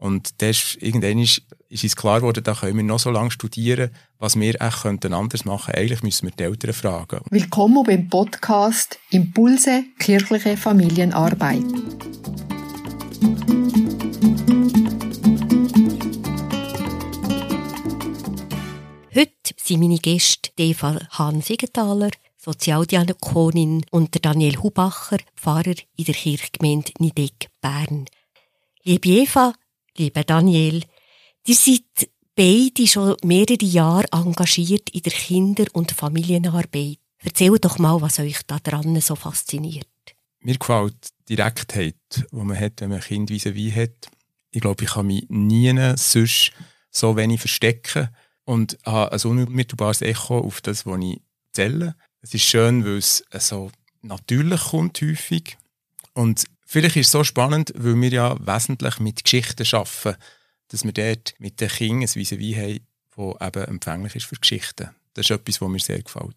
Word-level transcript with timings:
Und 0.00 0.40
das 0.40 0.50
ist, 0.50 0.78
irgendwann 0.80 1.18
ist, 1.18 1.42
ist 1.68 1.82
uns 1.82 1.96
klar 1.96 2.20
geworden, 2.20 2.44
da 2.44 2.54
können 2.54 2.76
wir 2.76 2.84
noch 2.84 3.00
so 3.00 3.10
lange 3.10 3.32
studieren, 3.32 3.90
was 4.20 4.38
wir 4.38 4.60
echt 4.60 4.82
könnten 4.82 5.12
anders 5.12 5.44
machen. 5.44 5.74
Eigentlich 5.74 6.04
müssen 6.04 6.28
wir 6.28 6.30
die 6.30 6.44
Eltern 6.44 6.72
fragen. 6.72 7.20
Willkommen 7.30 7.82
beim 7.82 8.08
Podcast 8.08 8.96
Impulse 9.10 9.82
kirchliche 9.98 10.56
Familienarbeit. 10.56 11.64
Heute 19.12 19.32
sind 19.56 19.80
meine 19.80 19.98
Gäste 19.98 20.52
Eva 20.56 21.00
Hahn-Siegenthaler, 21.10 22.10
Sozialdiakonin 22.36 23.84
und 23.90 24.14
der 24.14 24.20
Daniel 24.20 24.58
Hubacher, 24.62 25.18
Pfarrer 25.34 25.74
in 25.96 26.04
der 26.04 26.14
Kirchgemeinde 26.14 26.92
Nideck, 27.00 27.48
Bern. 27.60 28.04
Liebe 28.84 29.08
Eva, 29.08 29.54
lieber 29.98 30.24
Daniel, 30.24 30.84
ihr 31.46 31.54
seid 31.54 32.10
beide 32.34 32.86
schon 32.86 33.16
mehrere 33.24 33.64
Jahre 33.64 34.06
engagiert 34.12 34.90
in 34.90 35.02
der 35.02 35.12
Kinder- 35.12 35.66
und 35.72 35.92
Familienarbeit. 35.92 36.98
Erzählt 37.18 37.64
doch 37.64 37.78
mal, 37.78 38.00
was 38.00 38.20
euch 38.20 38.42
daran 38.46 39.00
so 39.00 39.16
fasziniert. 39.16 39.86
Mir 40.40 40.56
gefällt 40.56 40.94
die 41.28 41.34
Direktheit, 41.34 41.96
die 42.10 42.36
man 42.36 42.58
hat, 42.58 42.80
wenn 42.80 42.90
man 42.90 42.98
ein 42.98 43.04
Kind 43.04 43.30
wie 43.30 43.54
wie 43.54 43.72
hat. 43.72 44.08
Ich 44.50 44.60
glaube, 44.60 44.84
ich 44.84 44.90
kann 44.90 45.08
mich 45.08 45.26
nie 45.28 45.74
sonst 45.96 46.52
so 46.90 47.16
wenig 47.16 47.40
verstecken 47.40 48.08
und 48.44 48.78
habe 48.86 49.12
ein 49.12 49.20
unmittelbares 49.20 50.00
Echo 50.00 50.38
auf 50.38 50.60
das, 50.60 50.86
was 50.86 51.00
ich 51.02 51.20
zähle. 51.52 51.96
Es 52.22 52.34
ist 52.34 52.44
schön, 52.44 52.84
weil 52.84 52.98
es 52.98 53.24
so 53.40 53.70
natürlich 54.02 54.60
kommt 54.60 55.00
häufig. 55.00 55.58
Und 56.14 56.44
vielleicht 56.68 56.96
ist 56.96 57.06
es 57.06 57.12
so 57.12 57.24
spannend, 57.24 57.72
weil 57.74 58.00
wir 58.00 58.10
ja 58.10 58.36
wesentlich 58.46 59.00
mit 59.00 59.24
Geschichten 59.24 59.66
arbeiten, 59.72 60.20
dass 60.68 60.84
wir 60.84 60.92
dort 60.92 61.34
mit 61.38 61.60
den 61.60 61.68
Kindern 61.68 62.02
ein 62.02 62.14
vis 62.14 62.32
haben, 62.32 62.80
das 63.16 63.48
eben 63.48 63.64
empfänglich 63.64 64.14
ist 64.16 64.26
für 64.26 64.36
Geschichten. 64.36 64.90
Das 65.14 65.26
ist 65.26 65.30
etwas, 65.30 65.60
was 65.60 65.68
mir 65.68 65.80
sehr 65.80 66.02
gefällt. 66.02 66.36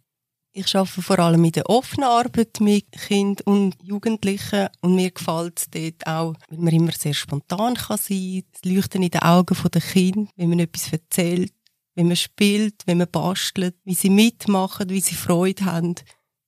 Ich 0.53 0.75
arbeite 0.75 1.02
vor 1.02 1.19
allem 1.19 1.45
in 1.45 1.52
der 1.52 1.69
offenen 1.69 2.09
Arbeit 2.09 2.59
mit 2.59 2.91
Kindern 2.91 3.44
und 3.45 3.78
Jugendlichen 3.81 4.67
und 4.81 4.95
mir 4.95 5.11
gefällt 5.11 5.59
es 5.59 5.69
dort 5.69 6.08
auch, 6.08 6.34
weil 6.50 6.59
man 6.59 6.73
immer 6.73 6.91
sehr 6.91 7.13
spontan 7.13 7.75
kann 7.75 7.97
sein 7.97 8.44
kann. 8.44 8.44
Das 8.52 8.72
Leuchten 8.72 9.03
in 9.03 9.11
den 9.11 9.22
Augen 9.22 9.58
der 9.72 9.81
Kinder, 9.81 10.30
wenn 10.36 10.50
man 10.50 10.59
etwas 10.59 10.91
erzählt, 10.91 11.53
wenn 11.95 12.08
man 12.08 12.17
spielt, 12.17 12.84
wenn 12.86 12.97
man 12.97 13.09
bastelt, 13.09 13.75
wie 13.86 13.95
sie 13.95 14.09
mitmachen, 14.09 14.89
wie 14.89 15.00
sie 15.00 15.16
Freude 15.16 15.66
haben, 15.66 15.95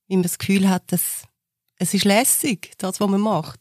wie 0.08 0.16
man 0.16 0.22
das 0.22 0.38
Gefühl 0.38 0.68
hat, 0.68 0.92
dass 0.92 1.22
es 1.76 1.94
ist 1.94 2.04
lässig, 2.04 2.72
das, 2.78 3.00
was 3.00 3.08
man 3.08 3.20
macht. 3.20 3.60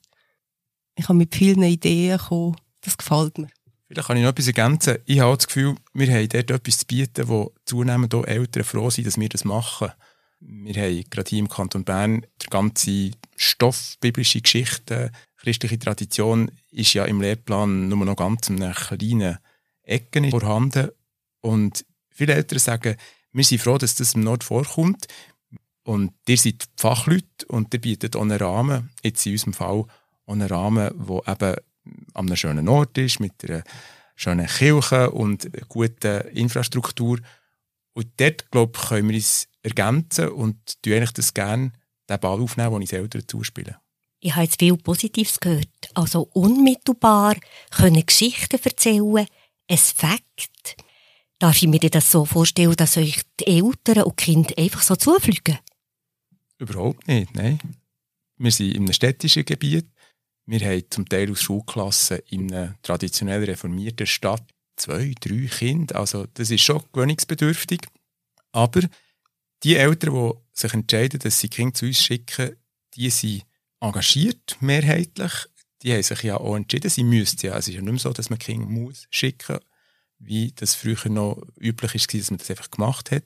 Ich 0.95 1.07
habe 1.07 1.17
mit 1.17 1.35
vielen 1.35 1.63
Ideen 1.63 2.17
gekommen, 2.17 2.55
das 2.81 2.97
gefällt 2.97 3.37
mir. 3.37 3.49
Vielleicht 3.87 4.07
kann 4.07 4.17
ich 4.17 4.23
noch 4.23 4.31
etwas 4.31 4.47
ergänzen. 4.47 4.97
Ich 5.05 5.19
habe 5.19 5.35
das 5.35 5.47
Gefühl, 5.47 5.75
wir 5.93 6.11
haben 6.11 6.29
dort 6.29 6.51
etwas 6.51 6.79
zu 6.79 6.85
bieten, 6.85 7.27
wo 7.27 7.53
zunehmend 7.65 8.13
auch 8.15 8.25
Eltern 8.25 8.63
froh 8.63 8.89
sind, 8.89 9.07
dass 9.07 9.19
wir 9.19 9.29
das 9.29 9.45
machen. 9.45 9.91
Wir 10.39 10.81
haben 10.81 11.03
gerade 11.09 11.29
hier 11.29 11.39
im 11.39 11.47
Kanton 11.47 11.83
Bern 11.83 12.25
der 12.41 12.49
ganze 12.49 13.11
Stoff, 13.35 13.95
biblische 13.99 14.41
Geschichten, 14.41 15.11
christliche 15.37 15.77
Tradition 15.77 16.51
ist 16.71 16.93
ja 16.93 17.05
im 17.05 17.21
Lehrplan 17.21 17.89
nur 17.89 18.05
noch 18.05 18.15
ganz 18.15 18.49
in 18.49 18.59
kleinen 18.59 19.37
Ecke 19.83 20.29
vorhanden. 20.29 20.89
Und 21.41 21.85
viele 22.09 22.33
Eltern 22.33 22.59
sagen, 22.59 22.95
wir 23.31 23.43
sind 23.43 23.61
froh, 23.61 23.77
dass 23.77 23.95
das 23.95 24.13
im 24.13 24.21
Nord 24.21 24.43
vorkommt. 24.43 25.07
Und 25.83 26.13
ihr 26.27 26.37
seid 26.37 26.65
Fachleute 26.77 27.45
und 27.47 27.73
ihr 27.73 27.81
bietet 27.81 28.15
auch 28.15 28.21
einen 28.21 28.37
Rahmen, 28.37 28.89
jetzt 29.03 29.25
in 29.25 29.33
unserem 29.33 29.53
Fall, 29.53 29.85
auch 30.25 30.33
einen 30.33 30.47
Rahmen, 30.47 30.91
der 31.07 31.33
eben 31.33 31.55
an 32.13 32.27
einem 32.27 32.35
schönen 32.35 32.69
Ort 32.69 32.97
ist, 32.97 33.19
mit 33.19 33.33
einer 33.43 33.63
schönen 34.15 34.47
Kirche 34.47 35.11
und 35.11 35.49
guter 35.67 36.29
Infrastruktur. 36.29 37.19
Und 37.93 38.07
dort, 38.17 38.49
glaube 38.51 38.73
ich, 38.75 38.89
können 38.89 39.09
wir 39.09 39.15
uns 39.15 39.47
ergänzen 39.61 40.29
und 40.29 40.81
tun 40.81 40.93
eigentlich 40.93 41.13
das 41.13 41.33
gerne 41.33 41.71
den 42.09 42.19
Ball 42.19 42.41
aufnehmen, 42.41 42.73
den 42.73 42.81
ich 42.83 42.93
Eltern 42.93 43.27
zuspiele. 43.27 43.77
Ich 44.19 44.33
habe 44.35 44.45
jetzt 44.45 44.59
viel 44.59 44.77
Positives 44.77 45.39
gehört. 45.39 45.67
Also 45.93 46.29
unmittelbar 46.33 47.35
können 47.71 48.05
Geschichten 48.05 48.59
erzählen, 48.63 49.27
ein 49.67 49.77
Fakt. 49.77 50.77
Darf 51.39 51.61
ich 51.61 51.67
mir 51.67 51.79
das 51.79 52.09
so 52.09 52.23
vorstellen, 52.23 52.75
dass 52.75 52.95
euch 52.95 53.21
die 53.39 53.47
Eltern 53.47 54.03
und 54.03 54.19
die 54.19 54.23
Kinder 54.23 54.53
einfach 54.57 54.81
so 54.81 54.95
zufliegen? 54.95 55.59
Überhaupt 56.57 57.05
nicht, 57.07 57.35
nein. 57.35 57.59
Wir 58.37 58.51
sind 58.51 58.71
in 58.71 58.83
einem 58.83 58.93
städtischen 58.93 59.43
Gebiet. 59.43 59.87
Wir 60.45 60.59
haben 60.59 60.83
zum 60.89 61.07
Teil 61.07 61.31
aus 61.31 61.41
Schulklassen 61.41 62.19
in 62.29 62.53
einer 62.53 62.75
traditionell 62.81 63.43
reformierten 63.43 64.05
Stadt 64.05 64.43
zwei, 64.75 65.13
drei 65.19 65.47
Kinder. 65.47 65.95
Also 65.97 66.25
das 66.33 66.51
ist 66.51 66.61
schon 66.61 66.83
gewöhnungsbedürftig. 66.91 67.81
Aber 68.51 68.81
die 69.63 69.75
Eltern, 69.75 70.13
die 70.13 70.31
sich 70.51 70.73
entscheiden, 70.73 71.19
dass 71.19 71.39
sie 71.39 71.49
Kinder 71.49 71.73
zu 71.73 71.85
uns 71.85 72.03
schicken, 72.03 72.57
die 72.95 73.09
sind 73.09 73.43
engagiert, 73.79 74.57
mehrheitlich. 74.59 75.31
Die 75.81 75.93
haben 75.93 76.03
sich 76.03 76.23
ja 76.23 76.37
auch 76.37 76.55
entschieden, 76.55 76.89
sie 76.89 77.03
müssten 77.03 77.47
ja. 77.47 77.57
Es 77.57 77.67
ist 77.67 77.75
ja 77.75 77.81
nicht 77.81 77.91
mehr 77.91 77.99
so, 77.99 78.11
dass 78.11 78.29
man 78.29 78.39
Kinder 78.39 78.67
muss 78.67 79.07
schicken 79.09 79.59
wie 80.25 80.51
das 80.55 80.75
früher 80.75 81.09
noch 81.09 81.41
üblich 81.59 81.93
war, 81.93 82.19
dass 82.19 82.31
man 82.31 82.37
das 82.37 82.49
einfach 82.49 82.71
gemacht 82.71 83.11
hat. 83.11 83.23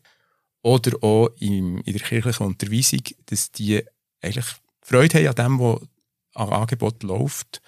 Oder 0.63 1.03
auch 1.03 1.29
in, 1.38 1.83
der 1.83 2.00
kirchlichen 2.00 2.45
Unterweisung, 2.45 3.01
dass 3.27 3.51
die 3.51 3.83
eigentlich 4.22 4.47
Freude 4.81 5.19
haben 5.19 5.27
an 5.27 5.35
dem, 5.35 5.59
was 5.59 5.81
an 6.38 6.50
Angebot 6.50 7.03
läuft. 7.03 7.62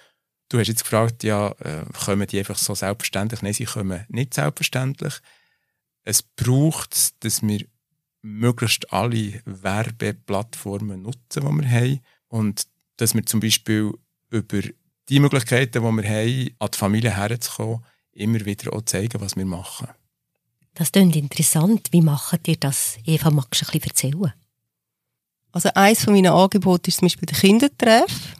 Du 0.48 0.58
hast 0.58 0.68
jetzt 0.68 0.82
gefragt, 0.82 1.22
ja, 1.22 1.50
äh, 1.60 1.84
kommen 2.04 2.26
die 2.26 2.38
einfach 2.38 2.58
so 2.58 2.74
selbstverständlich? 2.74 3.42
Nein, 3.42 3.52
sie 3.52 3.64
kommen 3.64 4.04
nicht 4.08 4.34
selbstverständlich. 4.34 5.14
Es 6.02 6.22
braucht, 6.22 7.24
dass 7.24 7.42
wir 7.42 7.64
möglichst 8.22 8.92
alle 8.92 9.40
Werbeplattformen 9.44 11.02
nutzen, 11.02 11.42
die 11.42 11.62
wir 11.62 11.70
haben. 11.70 12.00
Und 12.28 12.66
dass 12.96 13.14
wir 13.14 13.24
zum 13.24 13.40
Beispiel 13.40 13.92
über 14.30 14.60
die 15.08 15.20
Möglichkeiten, 15.20 15.72
die 15.72 15.80
wir 15.80 16.08
haben, 16.08 16.54
an 16.58 16.70
die 16.72 16.78
Familie 16.78 17.16
herzukommen, 17.16 17.84
immer 18.12 18.44
wieder 18.44 18.72
auch 18.72 18.82
zeigen, 18.82 19.20
was 19.20 19.36
wir 19.36 19.46
machen. 19.46 19.88
Das 20.74 20.92
klingt 20.92 21.16
interessant. 21.16 21.88
Wie 21.90 22.02
macht 22.02 22.46
ihr 22.48 22.56
das? 22.56 22.98
Eva, 23.04 23.30
magst 23.30 23.62
du 23.62 23.66
ein 23.66 23.72
bisschen 23.72 23.90
erzählen? 23.90 24.32
Also 25.52 25.70
eines 25.74 26.06
meiner 26.06 26.32
Angebote 26.32 26.88
ist 26.88 26.98
zum 26.98 27.06
Beispiel 27.06 27.26
der 27.26 27.38
Kindertreff. 27.38 28.36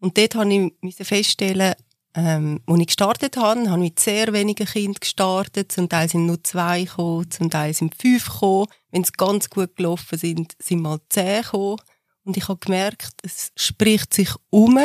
Und 0.00 0.18
dort 0.18 0.34
musste 0.34 1.02
ich 1.02 1.08
feststellen, 1.08 1.74
ähm, 2.16 2.60
als 2.66 2.80
ich 2.80 2.86
gestartet 2.86 3.36
habe, 3.36 3.70
habe 3.70 3.84
ich 3.84 3.90
mit 3.90 4.00
sehr 4.00 4.32
wenigen 4.32 4.66
Kindern 4.66 5.00
gestartet. 5.00 5.70
Zum 5.70 5.88
Teil 5.88 6.08
sind 6.08 6.26
nur 6.26 6.42
zwei 6.42 6.84
gekommen, 6.84 7.30
zum 7.30 7.50
Teil 7.50 7.74
sind 7.74 7.94
fünf 7.94 8.26
gekommen. 8.26 8.66
Wenn 8.90 9.02
es 9.02 9.12
ganz 9.12 9.50
gut 9.50 9.76
gelaufen 9.76 10.18
sind, 10.18 10.54
sind 10.58 10.80
mal 10.80 10.98
zehn 11.10 11.42
gekommen. 11.42 11.76
Und 12.24 12.36
ich 12.36 12.48
habe 12.48 12.58
gemerkt, 12.58 13.12
es 13.22 13.52
spricht 13.54 14.14
sich 14.14 14.30
um. 14.48 14.78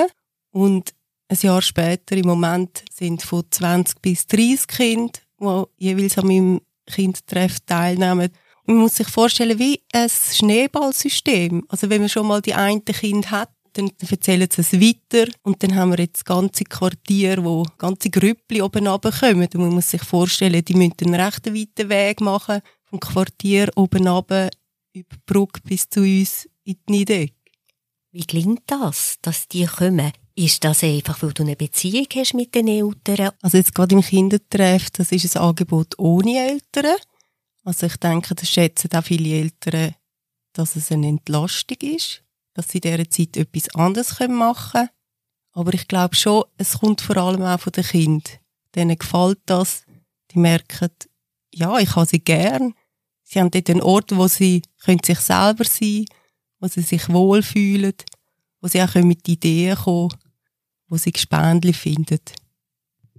Und 0.52 0.94
ein 1.30 1.38
Jahr 1.42 1.62
später, 1.62 2.18
im 2.18 2.28
Moment, 2.28 2.84
sind 2.92 3.22
von 3.24 3.46
20 3.50 4.02
bis 4.02 4.28
30 4.28 4.68
Kinder, 4.68 5.20
die 5.40 5.64
jeweils 5.78 6.18
an 6.18 6.28
meinem 6.28 6.62
Kindtreff 6.86 7.62
teilnehmen. 7.62 8.30
Und 8.66 8.76
man 8.76 8.84
muss 8.84 8.98
sich 8.98 9.08
vorstellen, 9.08 9.58
wie 9.58 9.82
ein 9.94 10.10
Schneeballsystem. 10.10 11.64
Also 11.70 11.90
wenn 11.90 12.02
man 12.02 12.10
schon 12.10 12.28
mal 12.28 12.42
die 12.42 12.54
eine 12.54 12.82
Kind 12.82 13.32
hat, 13.32 13.50
dann 13.74 13.92
erzählen 14.00 14.48
sie 14.52 14.62
es 14.62 14.74
weiter 14.74 15.32
und 15.44 15.62
dann 15.64 15.76
haben 15.76 15.92
wir 15.92 16.00
jetzt 16.00 16.26
ganze 16.26 16.64
Quartier, 16.64 17.44
wo 17.44 17.66
ganze 17.78 18.10
Grüppli 18.10 18.62
oben 18.62 18.88
runterkommen. 18.88 19.48
Man 19.54 19.70
muss 19.74 19.90
sich 19.90 20.04
vorstellen, 20.04 20.64
die 20.64 20.74
müssen 20.74 20.96
einen 21.06 21.16
recht 21.16 21.46
weiten 21.48 21.90
Weg 21.90 22.22
machen, 22.22 22.62
vom 22.84 23.00
Quartier 23.00 23.70
oben 23.76 24.08
runter, 24.08 24.50
über 24.94 25.16
die 25.16 25.22
Brücke 25.26 25.62
bis 25.64 25.90
zu 25.90 26.02
uns 26.02 26.50
in 26.64 26.76
die 26.88 26.92
Niederegg. 26.92 27.34
Wie 28.12 28.26
klingt 28.26 28.64
das, 28.68 29.16
dass 29.22 29.48
die 29.48 29.66
kommen? 29.66 30.12
Ist 30.36 30.64
das 30.64 30.84
einfach, 30.84 31.22
weil 31.22 31.34
du 31.34 31.44
eine 31.44 31.56
Beziehung 31.56 32.08
hast 32.14 32.34
mit 32.34 32.54
den 32.56 32.68
Eltern? 32.68 33.32
Also 33.42 33.58
jetzt 33.58 33.74
gerade 33.74 33.96
im 33.96 34.02
Kindertreff, 34.02 34.90
das 34.92 35.12
ist 35.12 35.36
ein 35.36 35.44
Angebot 35.44 35.98
ohne 35.98 36.38
Eltern. 36.38 36.98
Also 37.64 37.86
ich 37.86 37.98
denke, 37.98 38.36
das 38.36 38.50
schätzen 38.50 38.90
auch 38.94 39.04
viele 39.04 39.30
Eltern, 39.30 39.96
dass 40.54 40.76
es 40.76 40.92
eine 40.92 41.08
Entlastung 41.08 41.78
ist, 41.82 42.24
dass 42.54 42.70
sie 42.70 42.80
in 42.80 42.82
dieser 42.82 43.10
Zeit 43.10 43.38
etwas 43.38 43.74
anderes 43.76 44.20
machen 44.28 44.72
können. 44.72 44.90
Aber 45.54 45.74
ich 45.74 45.88
glaube 45.88 46.16
schon, 46.16 46.46
es 46.58 46.80
kommt 46.80 47.02
vor 47.02 47.18
allem 47.18 47.42
auch 47.42 47.60
von 47.60 47.74
den 47.74 47.84
Kindern. 47.84 48.40
Denen 48.76 48.98
gefällt 48.98 49.40
das. 49.46 49.84
Die 50.32 50.40
merken, 50.40 50.90
ja, 51.54 51.78
ich 51.80 51.96
habe 51.96 52.06
sie 52.06 52.20
gern. 52.20 52.74
Sie 53.24 53.40
haben 53.40 53.52
dort 53.52 53.70
einen 53.70 53.82
Ort, 53.82 54.16
wo 54.16 54.28
sie 54.28 54.62
können 54.84 55.04
sich 55.04 55.20
selber 55.20 55.66
sein 55.66 56.06
können, 56.06 56.20
wo 56.60 56.68
sie 56.68 56.82
sich 56.82 57.10
wohlfühlen, 57.10 57.94
wo 58.62 58.68
sie 58.68 58.82
auch 58.82 58.96
mit 58.96 59.28
Ideen 59.28 59.76
kommen 59.76 60.10
können, 60.10 60.22
wo 60.88 60.98
sie 60.98 61.12
Gespendli 61.12 61.74
finden. 61.74 62.20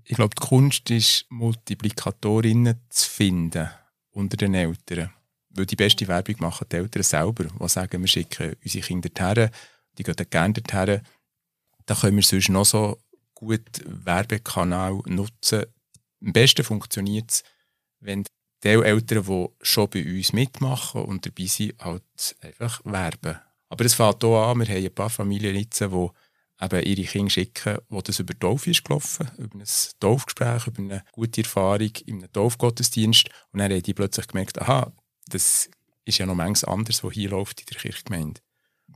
Ich 0.04 0.16
glaube, 0.16 0.34
die 0.34 0.46
Kunst 0.46 0.90
ist, 0.90 1.26
Multiplikatorinnen 1.28 2.80
zu 2.88 3.08
finden 3.08 3.70
unter 4.10 4.36
den 4.36 4.54
Eltern. 4.54 5.10
Weil 5.54 5.66
die 5.66 5.76
beste 5.76 6.08
Werbung 6.08 6.36
machen 6.38 6.66
die 6.70 6.76
Eltern 6.76 7.02
selber, 7.02 7.44
die 7.44 7.68
sagen, 7.68 8.00
wir 8.00 8.08
schicken 8.08 8.56
unsere 8.62 8.86
Kinder 8.86 9.08
dorthin, 9.08 9.50
die 9.98 10.02
gehen 10.02 10.26
gerne 10.30 10.54
dorthin. 10.54 11.02
Da 11.86 11.94
können 11.94 12.16
wir 12.16 12.22
sonst 12.22 12.48
noch 12.48 12.64
so 12.64 12.98
gut 13.34 13.82
Werbekanal 13.84 15.00
nutzen. 15.06 15.64
Am 16.24 16.32
besten 16.32 16.64
funktioniert 16.64 17.30
es, 17.30 17.42
wenn 18.00 18.24
die 18.62 18.68
Eltern, 18.68 19.24
die 19.24 19.48
schon 19.60 19.90
bei 19.90 20.04
uns 20.04 20.32
mitmachen 20.32 21.02
und 21.02 21.26
dabei 21.26 21.46
sind, 21.46 21.74
halt 21.82 22.36
einfach 22.40 22.80
werben. 22.84 23.38
Aber 23.68 23.84
es 23.84 23.94
fängt 23.94 24.22
hier 24.22 24.30
an, 24.30 24.58
wir 24.58 24.66
haben 24.66 24.84
ein 24.84 24.94
paar 24.94 25.10
Familien 25.10 25.54
die 25.54 25.84
eben 26.62 26.82
ihre 26.82 27.08
Kinder 27.08 27.30
schicken, 27.30 27.78
wo 27.88 28.00
das 28.00 28.20
über 28.20 28.34
Dorf 28.34 28.66
ist 28.66 28.84
gelaufen, 28.84 29.28
über 29.38 29.58
ein 29.58 29.64
Dorfgespräch, 29.98 30.66
über 30.68 30.78
eine 30.78 31.04
gute 31.12 31.42
Erfahrung 31.42 31.90
in 32.06 32.18
einem 32.18 32.32
Dorfgottesdienst. 32.32 33.28
Und 33.50 33.58
dann 33.58 33.72
haben 33.72 33.82
die 33.82 33.94
plötzlich 33.94 34.28
gemerkt, 34.28 34.60
aha, 34.60 34.92
das 35.34 35.70
ist 36.04 36.18
ja 36.18 36.26
noch 36.26 36.34
manches 36.34 36.64
anderes, 36.64 37.02
was 37.04 37.12
hier 37.12 37.30
läuft 37.30 37.60
in 37.60 37.66
der 37.66 37.78
Kirchgemeinde. 37.78 38.40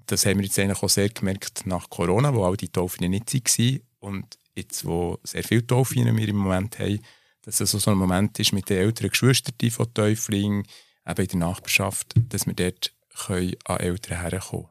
Das 0.07 0.27
haben 0.27 0.39
wir 0.39 0.45
jetzt 0.45 0.59
eigentlich 0.59 0.83
auch 0.83 0.89
sehr 0.89 1.09
gemerkt 1.09 1.67
nach 1.67 1.89
Corona, 1.91 2.35
wo 2.35 2.45
all 2.45 2.57
die 2.57 2.69
Taufen 2.69 3.09
nicht 3.11 3.33
waren 3.33 3.81
und 4.01 4.39
jetzt, 4.55 4.85
wo 4.85 5.19
sehr 5.23 5.45
viele 5.45 5.67
Taufen 5.67 6.17
wir 6.17 6.29
im 6.29 6.37
Moment 6.37 6.79
haben, 6.79 7.01
dass 7.43 7.61
es 7.61 7.71
so 7.71 7.91
ein 7.91 7.99
Moment 7.99 8.39
ist 8.39 8.53
mit 8.53 8.69
den 8.69 8.79
älteren 8.79 9.11
Geschwistern 9.11 9.71
von 9.71 9.93
Täuflingen, 9.95 10.67
eben 11.07 11.23
in 11.23 11.29
der 11.29 11.49
Nachbarschaft, 11.49 12.15
dass 12.29 12.47
wir 12.47 12.55
dort 12.55 12.93
können 13.15 13.55
an 13.65 13.79
Eltern 13.79 14.21
herkommen 14.21 14.69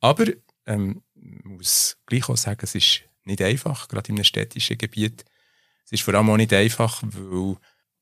Aber 0.00 0.26
ähm, 0.66 1.02
muss 1.14 1.96
gleich 2.06 2.28
auch 2.28 2.36
sagen, 2.36 2.60
es 2.62 2.74
ist 2.74 3.02
nicht 3.24 3.42
einfach, 3.42 3.88
gerade 3.88 4.08
in 4.08 4.16
einem 4.16 4.24
städtischen 4.24 4.78
Gebiet. 4.78 5.24
Es 5.84 5.92
ist 5.92 6.02
vor 6.02 6.14
allem 6.14 6.30
auch 6.30 6.36
nicht 6.36 6.52
einfach, 6.52 7.02
weil 7.02 7.56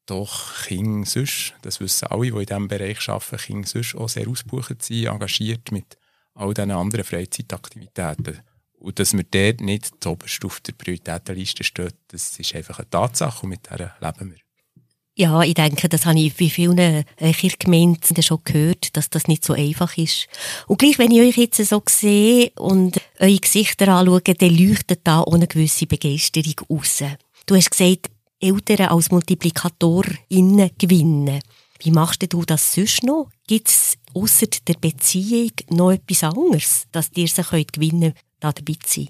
doch 0.07 0.65
Kinder 0.67 1.07
sonst, 1.07 1.55
das 1.63 1.81
wissen 1.81 2.09
alle, 2.09 2.31
die 2.31 2.39
in 2.39 2.47
diesem 2.47 2.69
Bereich 2.69 3.09
arbeiten, 3.09 3.37
Kinder 3.37 3.69
sonst 3.69 3.95
auch 3.95 4.09
sehr 4.09 4.29
ausgebucht 4.29 4.83
sind, 4.83 5.07
engagiert 5.07 5.73
mit 5.73 5.97
all 6.35 6.55
diesen 6.55 6.71
anderen 6.71 7.05
Freizeitaktivitäten. 7.05 8.41
Und 8.79 8.99
dass 8.99 9.13
wir 9.13 9.25
dort 9.25 9.61
nicht 9.61 9.91
zuoberst 10.01 10.45
auf 10.45 10.61
der 10.61 10.73
Prioritätenliste 10.73 11.63
stehen, 11.63 11.93
das 12.09 12.39
ist 12.39 12.55
einfach 12.55 12.81
eine 12.81 12.91
Tatsache 12.91 13.45
und 13.45 13.51
mit 13.51 13.71
der 13.71 13.95
leben 14.01 14.33
wir. 14.33 14.39
Ja, 15.15 15.43
ich 15.43 15.55
denke, 15.55 15.91
das 15.91 16.07
habe 16.07 16.19
ich 16.19 16.35
bei 16.35 16.49
vielen 16.49 16.79
äh, 16.79 17.05
Kirchgemeinden 17.19 18.23
schon 18.23 18.41
gehört, 18.45 18.97
dass 18.97 19.11
das 19.11 19.29
nicht 19.29 19.45
so 19.45 19.53
einfach 19.53 19.99
ist. 19.99 20.27
Und 20.67 20.79
gleich, 20.79 20.99
wenn 20.99 21.11
ich 21.11 21.21
euch 21.21 21.37
jetzt 21.37 21.63
so 21.65 21.83
sehe 21.87 22.51
und 22.57 22.99
eure 23.19 23.39
Gesichter 23.39 23.89
anschaue, 23.89 24.23
dann 24.23 24.57
leuchtet 24.57 25.01
da 25.05 25.23
eine 25.23 25.47
gewisse 25.47 25.87
Begeisterung 25.87 26.55
raus. 26.71 27.05
Du 27.45 27.55
hast 27.55 27.71
gesagt, 27.71 28.11
Eltern 28.43 28.89
als 28.89 29.11
MultiplikatorInnen 29.11 30.71
gewinnen. 30.77 31.41
Wie 31.79 31.91
machst 31.91 32.23
du 32.33 32.43
das 32.43 32.75
sonst 32.75 33.03
noch? 33.05 33.31
Gibt 33.47 33.69
es 33.69 33.97
außer 34.15 34.47
der 34.67 34.75
Beziehung 34.75 35.53
noch 35.71 35.93
etwas 35.93 36.25
anderes, 36.25 36.85
dass 36.93 37.11
ihr 37.15 37.29
sie 37.29 37.43
gewinnen 37.43 38.12
könnt, 38.12 38.17
da 38.41 38.53
dabei 38.53 38.75
zu 38.85 39.00
sein? 39.00 39.09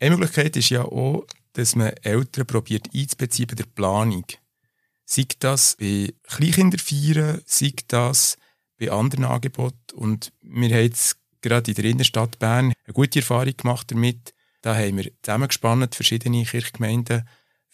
Eine 0.00 0.16
Möglichkeit 0.16 0.56
ist 0.56 0.70
ja 0.70 0.84
auch, 0.84 1.24
dass 1.54 1.74
man 1.74 1.92
Eltern 2.02 2.46
probiert 2.46 2.88
einzubeziehen 2.94 3.46
bei 3.46 3.54
der 3.54 3.64
Planung. 3.64 4.24
Sei 5.04 5.24
das 5.38 5.76
bei 5.78 6.12
Kleinkinderfeiern, 6.24 7.40
sei 7.46 7.72
das 7.88 8.36
bei 8.78 8.90
anderen 8.90 9.24
Angeboten. 9.24 9.94
Und 9.94 10.32
wir 10.42 10.68
haben 10.68 10.82
jetzt 10.82 11.16
gerade 11.40 11.70
in 11.70 11.74
der 11.74 11.84
Innenstadt 11.84 12.38
Bern 12.38 12.72
eine 12.84 12.92
gute 12.92 13.20
Erfahrung 13.20 13.56
gemacht 13.56 13.90
damit. 13.90 14.34
Da 14.62 14.74
haben 14.74 14.98
wir 14.98 15.10
zusammengespannt 15.22 15.94
verschiedene 15.94 16.44
Kirchgemeinden. 16.44 17.26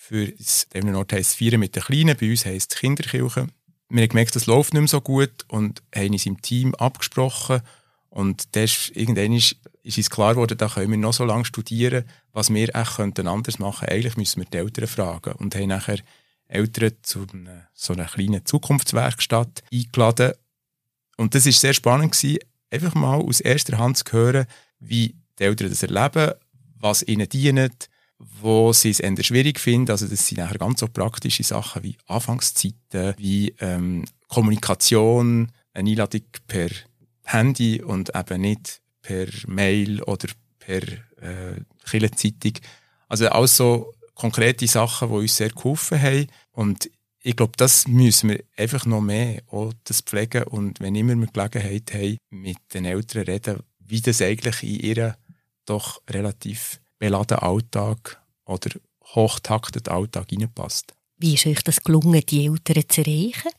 Für 0.05 0.27
das 0.27 0.67
Ort 0.75 1.13
heisst 1.13 1.31
es 1.31 1.37
Feiern 1.37 1.61
mit 1.61 1.77
den 1.77 1.83
Kleinen, 1.85 2.17
bei 2.17 2.29
uns 2.29 2.45
heisst 2.45 2.73
es 2.73 2.79
Kinderkirche. 2.81 3.47
Wir 3.89 4.03
haben 4.03 4.09
gemerkt, 4.09 4.35
das 4.35 4.47
läuft 4.47 4.75
nicht 4.75 4.81
mehr 4.81 4.89
so 4.89 5.01
gut 5.01 5.45
und 5.47 5.81
haben 5.95 6.11
uns 6.11 6.27
im 6.27 6.43
Team 6.43 6.75
abgesprochen. 6.75 7.61
Und 8.09 8.57
das 8.57 8.91
irgendwann 8.95 9.33
ist, 9.33 9.55
ist 9.85 9.99
uns 9.99 10.11
klar 10.11 10.35
geworden, 10.35 10.59
da 10.59 10.67
können 10.69 10.91
wir 10.91 10.99
noch 10.99 11.13
so 11.13 11.25
lange 11.25 11.45
studieren, 11.45 12.05
was 12.33 12.53
wir 12.53 12.75
echt 12.75 12.99
anders 12.99 13.61
machen 13.61 13.87
könnten. 13.87 13.95
Eigentlich 13.95 14.17
müssen 14.17 14.41
wir 14.41 14.47
die 14.47 14.57
Eltern 14.57 14.89
fragen. 14.89 15.35
Und 15.35 15.55
haben 15.55 15.69
nachher 15.69 16.01
Eltern 16.49 16.95
zu 17.03 17.25
einer, 17.33 17.69
so 17.73 17.93
einer 17.93 18.07
kleinen 18.07 18.45
Zukunftswerkstatt 18.45 19.63
eingeladen. 19.73 20.33
Und 21.17 21.37
das 21.37 21.47
war 21.47 21.53
sehr 21.53 21.75
spannend, 21.75 22.11
gewesen, 22.11 22.41
einfach 22.73 22.97
mal 22.97 23.21
aus 23.21 23.41
erster 23.41 23.79
Hand 23.79 23.99
zu 23.99 24.13
hören, 24.13 24.47
wie 24.81 25.15
die 25.39 25.45
Eltern 25.45 25.69
das 25.69 25.85
erleben, 25.85 26.33
was 26.81 27.05
ihnen 27.05 27.29
dient, 27.29 27.89
wo 28.41 28.73
sie 28.73 28.91
es 28.91 29.01
eher 29.01 29.23
schwierig 29.23 29.61
finden. 29.61 29.91
Also 29.91 30.07
das 30.07 30.27
sind 30.27 30.39
nachher 30.39 30.59
ganz 30.59 30.81
so 30.81 30.89
praktische 30.89 31.43
Sachen 31.43 31.83
wie 31.83 31.97
Anfangszeiten, 32.07 33.15
wie 33.17 33.55
ähm, 33.61 34.05
Kommunikation, 34.29 35.51
eine 35.75 35.91
Einladung 35.91 36.23
per 36.47 36.71
Handy 37.25 37.83
und 37.83 38.15
eben 38.15 38.41
nicht 38.41 38.81
per 39.01 39.27
Mail 39.47 40.03
oder 40.03 40.29
per 40.59 40.83
äh, 40.83 41.61
Kirchenzeitung. 41.89 42.55
Also 43.09 43.29
also 43.29 43.95
konkrete 44.15 44.67
Sachen, 44.67 45.09
die 45.09 45.15
uns 45.15 45.37
sehr 45.37 45.51
geholfen 45.51 46.01
haben. 46.01 46.27
Und 46.53 46.91
ich 47.21 47.37
glaube, 47.37 47.53
das 47.57 47.87
müssen 47.87 48.31
wir 48.31 48.45
einfach 48.57 48.85
noch 48.85 49.01
mehr 49.01 49.43
auch 49.49 49.73
das 49.85 50.01
pflegen 50.01 50.45
und 50.45 50.81
wenn 50.81 50.95
immer 50.95 51.15
wir 51.15 51.29
Gelegenheit 51.29 51.95
haben, 51.95 52.19
mit 52.31 52.59
den 52.75 52.85
Eltern 52.85 53.25
reden, 53.25 53.61
wie 53.79 54.01
das 54.01 54.21
eigentlich 54.21 54.63
in 54.63 54.81
ihren 54.81 55.15
doch 55.65 56.03
relativ 56.11 56.81
beladenen 57.03 57.43
Alltag 57.43 58.23
oder 58.45 58.71
hochtakteten 59.15 59.93
Alltag 59.93 60.31
hineinpasst. 60.31 60.95
Wie 61.17 61.35
ist 61.35 61.47
euch 61.47 61.63
das 61.65 61.83
gelungen, 61.83 62.23
die 62.29 62.47
Eltern 62.47 62.85
zu 62.89 63.01
erreichen? 63.01 63.51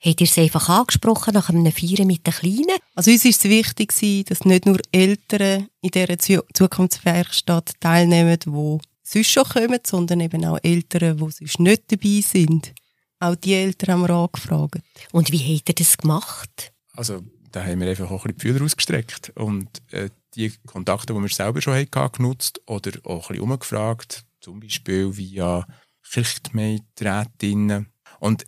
Habt 0.00 0.20
ihr 0.20 0.26
es 0.28 0.38
einfach 0.38 0.68
angesprochen 0.68 1.34
nach 1.34 1.48
einem 1.48 1.72
Feiern 1.72 2.06
mit 2.06 2.24
den 2.24 2.32
Kleinen? 2.32 2.78
Also 2.94 3.10
uns 3.10 3.24
war 3.24 3.30
es 3.30 3.44
wichtig, 3.44 4.26
dass 4.26 4.44
nicht 4.44 4.64
nur 4.64 4.78
Eltern 4.92 5.66
in 5.80 5.90
dieser 5.90 6.18
Zukunftswerkstatt 6.54 7.72
teilnehmen, 7.80 8.38
die 8.38 8.78
sonst 9.02 9.30
schon 9.30 9.44
kommen, 9.44 9.80
sondern 9.84 10.20
eben 10.20 10.44
auch 10.44 10.60
Eltern, 10.62 11.16
die 11.16 11.30
sonst 11.32 11.58
nicht 11.58 11.82
dabei 11.90 12.20
sind. 12.20 12.74
Auch 13.18 13.34
die 13.34 13.54
Eltern 13.54 13.94
haben 13.94 14.08
wir 14.08 14.14
angefragt. 14.14 14.78
Und 15.10 15.32
wie 15.32 15.56
habt 15.56 15.68
ihr 15.68 15.74
das 15.74 15.98
gemacht? 15.98 16.72
Also, 16.92 17.24
da 17.50 17.64
haben 17.64 17.80
wir 17.80 17.90
einfach 17.90 18.08
auch 18.08 18.24
ein 18.24 18.34
bisschen 18.34 18.52
die 18.52 18.52
Fühler 18.52 18.64
ausgestreckt 18.64 19.32
und 19.34 19.68
äh, 19.90 20.10
die 20.38 20.52
Kontakte, 20.66 21.12
die 21.12 21.20
wir 21.20 21.28
selber 21.28 21.60
schon 21.60 21.74
hatten, 21.74 22.12
genutzt 22.12 22.60
oder 22.66 22.92
auch 23.04 23.28
ein 23.30 23.34
bisschen 23.34 23.50
umgefragt, 23.50 24.24
zum 24.40 24.60
Beispiel 24.60 25.16
via 25.16 25.66
Kirchgemeinderätinnen. 26.10 27.88
Und 28.20 28.46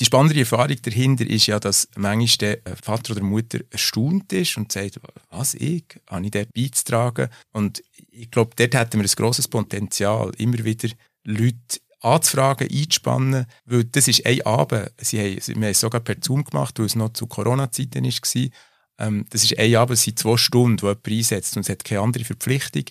die 0.00 0.04
spannende 0.04 0.38
Erfahrung 0.40 0.76
dahinter 0.82 1.24
ist 1.24 1.46
ja, 1.46 1.60
dass 1.60 1.88
manchmal 1.96 2.56
der 2.64 2.76
Vater 2.82 3.12
oder 3.12 3.22
Mutter 3.22 3.60
erstaunt 3.70 4.32
ist 4.32 4.56
und 4.56 4.72
sagt, 4.72 4.98
was, 5.30 5.54
ich? 5.54 5.84
Habe 6.10 6.24
ich 6.24 6.30
dort 6.32 6.52
beizutragen? 6.52 7.28
Und 7.52 7.82
ich 8.10 8.30
glaube, 8.30 8.56
dort 8.56 8.74
hätten 8.74 9.00
wir 9.00 9.08
ein 9.08 9.16
grosses 9.16 9.46
Potenzial, 9.46 10.32
immer 10.36 10.64
wieder 10.64 10.88
Leute 11.22 11.78
anzufragen, 12.00 12.68
einzuspannen, 12.68 13.46
weil 13.66 13.84
das 13.84 14.08
ist 14.08 14.26
ein 14.26 14.44
Abend. 14.44 14.92
Sie 14.98 15.20
haben, 15.20 15.46
wir 15.46 15.54
haben 15.54 15.62
es 15.62 15.80
sogar 15.80 16.00
per 16.00 16.16
Zoom 16.20 16.44
gemacht, 16.44 16.78
weil 16.78 16.86
es 16.86 16.96
noch 16.96 17.12
zu 17.12 17.28
Corona-Zeiten 17.28 18.04
war. 18.04 18.50
Ähm, 18.98 19.26
das 19.30 19.44
ist 19.44 19.58
ein 19.58 19.74
Abend, 19.76 19.98
es 19.98 20.04
sind 20.04 20.18
zwei 20.18 20.36
Stunden, 20.36 20.82
wo 20.82 20.88
jemand 20.88 21.08
einsetzt 21.08 21.56
und 21.56 21.62
es 21.62 21.68
hat 21.68 21.84
keine 21.84 22.00
andere 22.00 22.24
Verpflichtung. 22.24 22.84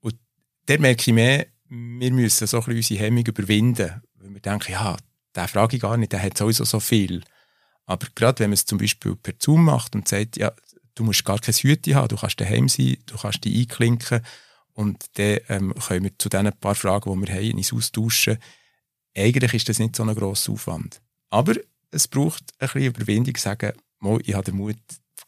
Und 0.00 0.16
da 0.66 0.78
merke 0.78 1.02
ich 1.10 1.14
mehr, 1.14 1.46
wir 1.68 2.12
müssen 2.12 2.46
so 2.46 2.62
ein 2.62 2.76
unsere 2.76 3.00
Hemmung 3.00 3.26
überwinden, 3.26 4.02
weil 4.16 4.34
wir 4.34 4.40
denken, 4.40 4.72
ja, 4.72 4.96
den 5.36 5.48
frage 5.48 5.76
ich 5.76 5.82
gar 5.82 5.96
nicht, 5.96 6.12
der 6.12 6.22
hat 6.22 6.38
sowieso 6.38 6.64
so 6.64 6.80
viel. 6.80 7.22
Aber 7.86 8.06
gerade 8.14 8.40
wenn 8.40 8.50
man 8.50 8.54
es 8.54 8.64
zum 8.64 8.78
Beispiel 8.78 9.16
per 9.16 9.34
Zoom 9.38 9.64
macht 9.64 9.94
und 9.94 10.08
sagt, 10.08 10.36
ja, 10.36 10.52
du 10.94 11.04
musst 11.04 11.24
gar 11.24 11.38
keine 11.38 11.56
Hüte 11.56 11.94
haben, 11.94 12.08
du 12.08 12.16
kannst 12.16 12.40
daheim 12.40 12.68
sein, 12.68 12.96
du 13.06 13.16
kannst 13.16 13.44
dich 13.44 13.58
einklinken 13.58 14.20
und 14.72 15.04
dann 15.14 15.38
ähm, 15.48 15.74
können 15.74 16.04
wir 16.04 16.18
zu 16.18 16.28
diesen 16.28 16.52
paar 16.58 16.74
Fragen, 16.74 17.20
die 17.20 17.28
wir 17.28 17.34
haben, 17.34 17.56
uns 17.56 17.72
austauschen. 17.72 18.38
Eigentlich 19.16 19.54
ist 19.54 19.68
das 19.68 19.78
nicht 19.78 19.96
so 19.96 20.02
ein 20.02 20.14
grosser 20.14 20.52
Aufwand. 20.52 21.00
Aber 21.30 21.54
es 21.90 22.08
braucht 22.08 22.42
ein 22.58 22.68
bisschen 22.68 22.82
Überwindung, 22.82 23.34
zu 23.34 23.42
sagen, 23.42 23.72
ich 24.22 24.34
habe 24.34 24.44
den 24.44 24.56
Mut, 24.56 24.76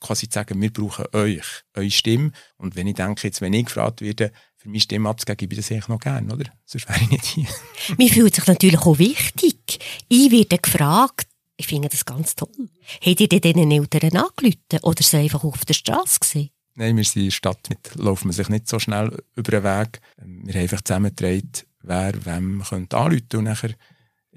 quasi 0.01 0.29
sagen, 0.31 0.61
wir 0.61 0.73
brauchen 0.73 1.07
euch, 1.13 1.65
eure 1.75 1.91
Stimme. 1.91 2.33
Und 2.57 2.77
wenn 2.77 2.87
ich 2.87 2.95
denke, 2.95 3.27
jetzt, 3.27 3.41
wenn 3.41 3.53
ich 3.53 3.67
gefragt 3.67 4.01
werde, 4.01 4.33
für 4.57 4.69
meine 4.69 4.81
Stimme 4.81 5.09
abzugeben, 5.09 5.37
gebe 5.37 5.55
ich 5.55 5.61
das 5.61 5.71
eigentlich 5.71 5.89
noch 5.89 6.01
gerne, 6.01 6.33
oder? 6.33 6.51
Sonst 6.65 6.89
wäre 6.89 7.01
ich 7.01 7.11
nicht 7.11 7.25
hier. 7.25 7.49
Mir 7.99 8.11
fühlt 8.11 8.35
sich 8.35 8.47
natürlich 8.47 8.81
auch 8.81 8.99
wichtig. 8.99 9.79
Ich 10.09 10.31
werde 10.31 10.59
gefragt, 10.59 11.29
ich 11.57 11.67
finde 11.67 11.89
das 11.89 12.05
ganz 12.05 12.35
toll. 12.35 12.69
Habt 13.01 13.21
ihr 13.21 13.29
diesen 13.29 13.71
Eltern 13.71 14.17
angerufen 14.17 14.79
oder 14.83 15.03
sie 15.03 15.17
einfach 15.17 15.45
auf 15.45 15.65
der 15.65 15.75
Straße 15.75 16.21
gesehen? 16.21 16.51
Nein, 16.75 16.97
wir 16.97 17.05
sind 17.05 17.23
in 17.23 17.29
der 17.29 17.33
Stadt, 17.33 17.71
mit, 17.71 17.95
laufen 17.95 18.29
wir 18.29 18.35
sich 18.35 18.51
nicht 18.51 18.69
so 18.69 18.79
schnell 18.79 19.23
über 19.35 19.51
den 19.51 19.65
Weg. 19.65 20.01
Wir 20.19 20.55
haben 20.55 20.61
einfach 20.63 20.83
zusammengetragen, 20.83 21.53
wer 21.81 22.27
wem 22.27 22.63
könnte 22.63 22.97
anrufen 22.99 23.21
könnte. 23.21 23.39
Und 23.39 23.45
nachher 23.45 23.75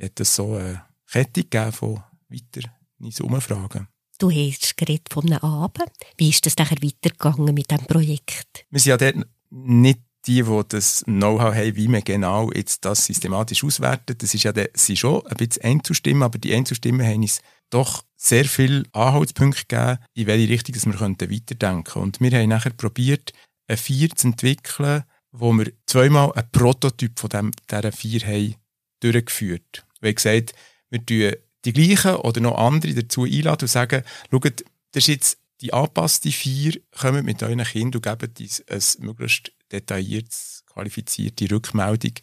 hat 0.01 0.19
es 0.19 0.35
so 0.35 0.55
eine 0.55 0.83
Kette 1.11 1.43
gegeben 1.43 1.73
von 1.73 2.03
weiter 2.29 2.69
ins 2.99 3.19
Umfragen. 3.19 3.87
Du 4.19 4.29
hast 4.29 4.75
geredet 4.75 5.07
von 5.09 5.25
einem 5.25 5.39
Abend. 5.39 5.89
Wie 6.17 6.27
ist 6.27 6.45
das 6.45 6.57
nachher 6.57 6.81
weitergegangen 6.81 7.55
mit 7.55 7.71
diesem 7.71 7.85
Projekt? 7.85 8.65
Wir 8.69 8.79
sind 8.81 8.89
ja 8.89 8.97
dort 8.97 9.25
nicht 9.49 10.01
die, 10.27 10.43
die 10.43 10.61
das 10.67 11.03
Know-how 11.05 11.55
haben, 11.55 11.75
wie 11.77 11.87
man 11.87 12.03
genau 12.03 12.51
jetzt 12.51 12.83
das 12.83 13.05
systematisch 13.05 13.63
auswertet. 13.63 14.21
Das 14.21 14.33
ist 14.33 14.43
ja 14.43 14.51
der, 14.51 14.71
sind 14.73 14.99
schon 14.99 15.25
ein 15.25 15.37
bisschen 15.37 15.63
Einzustimmen, 15.63 16.23
aber 16.23 16.37
die 16.37 16.53
Einzustimmen 16.53 17.07
haben 17.07 17.21
uns 17.21 17.41
doch 17.69 18.03
sehr 18.17 18.43
viele 18.43 18.83
Anhaltspunkte 18.91 19.63
gegeben, 19.65 19.99
in 20.15 20.27
welche 20.27 20.49
Richtung 20.49 20.75
dass 20.75 20.85
wir 20.85 20.99
weiterdenken 20.99 21.83
könnten. 21.85 21.99
Und 21.99 22.19
wir 22.19 22.37
haben 22.37 22.49
nachher 22.49 22.71
probiert, 22.71 23.31
ein 23.69 23.77
Vier 23.77 24.09
zu 24.09 24.27
entwickeln, 24.27 25.03
wo 25.31 25.53
wir 25.53 25.71
zweimal 25.85 26.33
einen 26.33 26.51
Prototyp 26.51 27.17
von 27.17 27.29
dem, 27.29 27.51
dieser 27.71 27.91
vier 27.93 28.19
haben 28.21 28.55
durchgeführt. 28.99 29.85
Wir 30.01 30.09
haben 30.09 30.15
gesagt, 30.15 30.53
wir 30.89 31.05
tun 31.05 31.33
die 31.65 31.73
gleichen 31.73 32.15
oder 32.15 32.41
noch 32.41 32.57
andere 32.57 32.93
dazu 32.93 33.23
einladen 33.23 33.63
und 33.63 33.67
sagen, 33.67 34.03
schaut, 34.31 34.63
das 34.91 35.03
ist 35.03 35.07
jetzt 35.07 35.37
die 35.61 35.73
angepasste 35.73 36.31
vier, 36.31 36.79
kommt 36.97 37.25
mit 37.25 37.43
euren 37.43 37.63
Kindern 37.63 38.01
und 38.01 38.19
gebt 38.19 38.39
uns 38.39 38.63
ein 38.67 39.05
möglichst 39.05 39.51
detailliertes, 39.71 40.63
qualifizierte 40.67 41.51
Rückmeldung, 41.51 42.13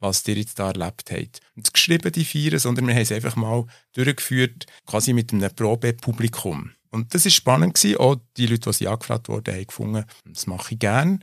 was 0.00 0.26
ihr 0.26 0.36
jetzt 0.36 0.58
da 0.58 0.68
erlebt 0.68 1.10
habt. 1.10 1.40
Und 1.54 1.66
das 1.66 1.72
geschrieben 1.72 2.12
die 2.12 2.24
vier, 2.24 2.58
sondern 2.58 2.86
wir 2.86 2.94
haben 2.94 3.02
es 3.02 3.12
einfach 3.12 3.36
mal 3.36 3.66
durchgeführt, 3.92 4.66
quasi 4.86 5.12
mit 5.12 5.32
einem 5.32 5.54
Probepublikum. 5.54 6.72
Und 6.90 7.14
das 7.14 7.26
ist 7.26 7.34
spannend 7.34 7.74
gewesen. 7.74 7.98
Auch 7.98 8.16
die 8.36 8.46
Leute, 8.46 8.70
die 8.70 8.72
sie 8.72 8.88
angefragt 8.88 9.28
wurden, 9.28 9.54
haben 9.54 9.66
gefunden, 9.66 10.04
das 10.24 10.46
mache 10.46 10.74
ich 10.74 10.78
gerne. 10.78 11.20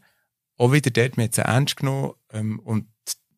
Auch 0.58 0.72
wieder 0.72 0.92
dort, 0.92 1.18
wir 1.18 1.24
haben 1.24 1.32
es 1.32 1.38
ernst 1.38 1.78
genommen. 1.78 2.14
Ähm, 2.32 2.60
und 2.60 2.88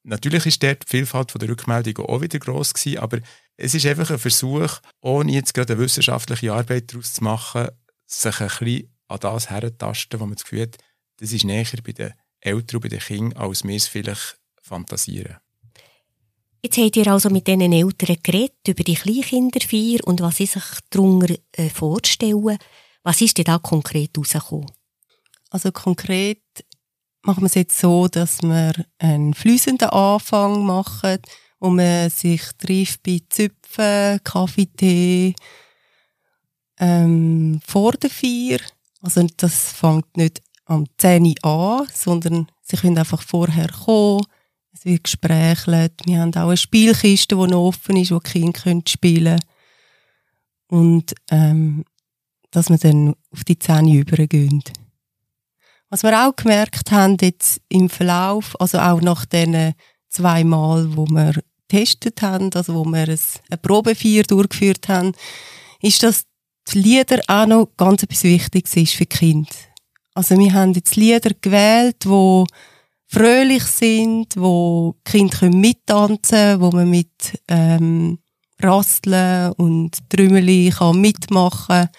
natürlich 0.08 0.46
ist 0.46 0.64
dort 0.64 0.84
die 0.84 0.90
Vielfalt 0.90 1.34
der 1.40 1.50
Rückmeldungen 1.50 2.10
auch 2.10 2.22
wieder 2.22 2.40
gross 2.40 2.74
gewesen, 2.74 3.00
aber 3.00 3.20
es 3.58 3.76
ist 3.76 3.86
einfach 3.86 4.10
ein 4.10 4.20
Versuch, 4.20 4.80
ohne 5.02 5.32
jetzt 5.32 5.54
gerade 5.54 5.74
eine 5.74 5.82
wissenschaftliche 5.82 6.54
Arbeit 6.54 6.92
daraus 6.94 7.14
zu 7.14 7.24
machen, 7.24 7.68
sich 8.06 8.40
ein 8.40 8.48
bisschen 8.48 8.98
an 9.08 9.20
das 9.20 9.50
herzutasten, 9.50 10.20
wo 10.20 10.26
man 10.26 10.36
das 10.36 10.44
Gefühl 10.44 10.64
hat, 10.64 10.78
das 11.18 11.34
ist 11.34 11.46
näher 11.46 11.66
bei 11.84 11.92
den 11.92 12.14
Eltern 12.40 12.78
und 12.78 12.82
bei 12.82 12.90
den 12.90 13.00
Kindern, 13.00 13.38
als 13.40 13.64
wir 13.64 13.76
es 13.76 13.88
vielleicht 13.88 14.38
fantasieren. 14.62 15.38
Jetzt 16.64 16.78
habt 16.78 16.96
ihr 16.96 17.08
also 17.08 17.30
mit 17.30 17.48
diesen 17.48 17.72
Eltern 17.72 18.18
geredet 18.22 18.68
über 18.68 18.84
die 18.84 18.96
Kleinkinderfeier 18.96 20.06
und 20.06 20.22
was 20.22 20.38
sie 20.38 20.48
sich 20.48 20.64
darunter 20.90 21.36
äh, 21.54 21.70
vorstellen. 21.70 22.58
Was 23.04 23.22
ist 23.22 23.38
denn 23.38 23.46
da 23.46 23.58
konkret 23.58 24.18
rausgekommen? 24.18 24.72
Also 25.50 25.72
konkret 25.72 26.42
machen 27.28 27.42
wir 27.42 27.48
es 27.48 27.56
jetzt 27.56 27.78
so, 27.78 28.08
dass 28.08 28.42
wir 28.42 28.72
einen 29.00 29.34
fließenden 29.34 29.90
Anfang 29.90 30.66
machen, 30.66 31.18
wo 31.60 31.70
man 31.70 32.10
sich 32.10 32.42
trifft 32.58 33.04
bei 33.04 33.20
Züpfen, 33.30 34.24
Kaffee, 34.24 34.68
Tee, 34.68 35.36
ähm, 36.80 37.60
vor 37.66 37.92
der 37.92 38.10
Feier. 38.10 38.60
Also 39.02 39.28
das 39.36 39.74
fängt 39.74 40.16
nicht 40.16 40.42
am 40.66 40.86
10 40.98 41.26
Uhr 41.26 41.82
an, 41.82 41.88
sondern 41.94 42.48
sie 42.62 42.78
können 42.78 42.98
einfach 42.98 43.22
vorher 43.22 43.70
kommen, 43.70 44.26
es 44.72 44.86
wird 44.86 45.04
gesprächelt. 45.04 45.94
Wir 46.06 46.22
haben 46.22 46.34
auch 46.36 46.48
eine 46.48 46.58
Spielkiste, 46.58 47.36
die 47.36 47.48
noch 47.48 47.68
offen 47.68 47.98
ist, 47.98 48.12
wo 48.12 48.20
die 48.20 48.52
Kinder 48.52 48.82
spielen 48.88 49.40
können. 49.40 49.42
Und 50.70 51.14
ähm, 51.32 51.84
dass 52.52 52.70
wir 52.70 52.78
dann 52.78 53.16
auf 53.32 53.44
die 53.44 53.60
Zähne 53.60 53.98
übergehen. 53.98 54.64
Was 55.90 56.04
wir 56.04 56.28
auch 56.28 56.36
gemerkt 56.36 56.92
haben 56.92 57.18
jetzt 57.22 57.62
im 57.70 57.90
Verlauf, 57.90 58.60
also 58.60 58.80
auch 58.80 59.02
nach 59.02 59.26
den 59.26 59.74
zwei 60.10 60.44
Mal, 60.44 60.96
wo 60.98 61.06
wir 61.06 61.34
getestet 61.68 62.22
haben, 62.22 62.50
also 62.54 62.76
wo 62.76 62.86
wir 62.86 63.08
eine 63.08 63.58
Probefeier 63.62 64.24
durchgeführt 64.24 64.90
haben, 64.90 65.14
ist, 65.82 66.04
dass 66.04 66.26
die 66.72 66.80
Lieder 66.80 67.22
auch 67.28 67.46
noch 67.46 67.70
ganz 67.78 68.04
etwas 68.04 68.24
Wichtiges 68.24 68.76
ist 68.76 68.94
für 68.94 69.06
die 69.06 69.18
Kinder. 69.18 69.50
Also 70.14 70.38
wir 70.38 70.54
haben 70.54 70.74
jetzt 70.74 70.96
Lieder 70.96 71.32
gewählt, 71.40 72.04
die 72.04 72.44
fröhlich 73.08 73.64
sind, 73.64 74.36
wo 74.36 74.96
die 75.08 75.12
Kinder 75.12 75.50
mittanzen 75.50 76.38
können, 76.38 76.62
wo 76.62 76.72
man 76.72 76.90
mit 76.90 77.42
ähm, 77.48 78.20
Rasteln 78.60 79.52
und 79.54 79.98
Trümmeli 80.10 80.74
kann 80.76 81.00
mitmachen 81.00 81.90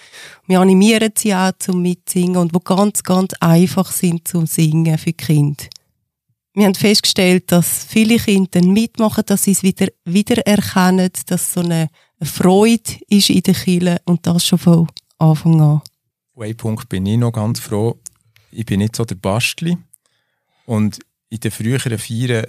Wir 0.46 0.60
animieren 0.60 1.12
sie 1.16 1.34
auch 1.34 1.52
zum 1.58 1.82
Mitsingen 1.82 2.36
und 2.36 2.54
wo 2.54 2.58
ganz, 2.58 3.02
ganz 3.02 3.34
einfach 3.40 3.92
sind 3.92 4.26
zum 4.26 4.46
Singen 4.46 4.98
für 4.98 5.12
die 5.12 5.16
Kinder. 5.16 5.64
Wir 6.54 6.66
haben 6.66 6.74
festgestellt, 6.74 7.52
dass 7.52 7.84
viele 7.84 8.16
Kinder 8.16 8.64
mitmachen, 8.64 9.22
dass 9.26 9.44
sie 9.44 9.52
es 9.52 9.62
wieder, 9.62 9.86
wieder 10.04 10.44
erkennen, 10.44 11.10
dass 11.26 11.52
so 11.52 11.60
eine 11.60 11.88
Freude 12.20 12.98
ist 13.08 13.30
in 13.30 13.42
der 13.42 13.54
Kirche 13.54 14.00
und 14.06 14.26
das 14.26 14.44
schon 14.44 14.58
von 14.58 14.88
Anfang 15.18 15.60
an. 15.60 15.82
Ein 16.36 16.56
Punkt 16.56 16.88
bin 16.88 17.06
ich 17.06 17.16
noch 17.18 17.32
ganz 17.32 17.60
froh. 17.60 18.00
Ich 18.50 18.66
bin 18.66 18.80
nicht 18.80 18.96
so 18.96 19.04
der 19.04 19.14
Bastli. 19.14 19.76
Und 20.66 20.98
in 21.30 21.40
den 21.40 21.50
früheren 21.50 21.98
Feiern 21.98 22.46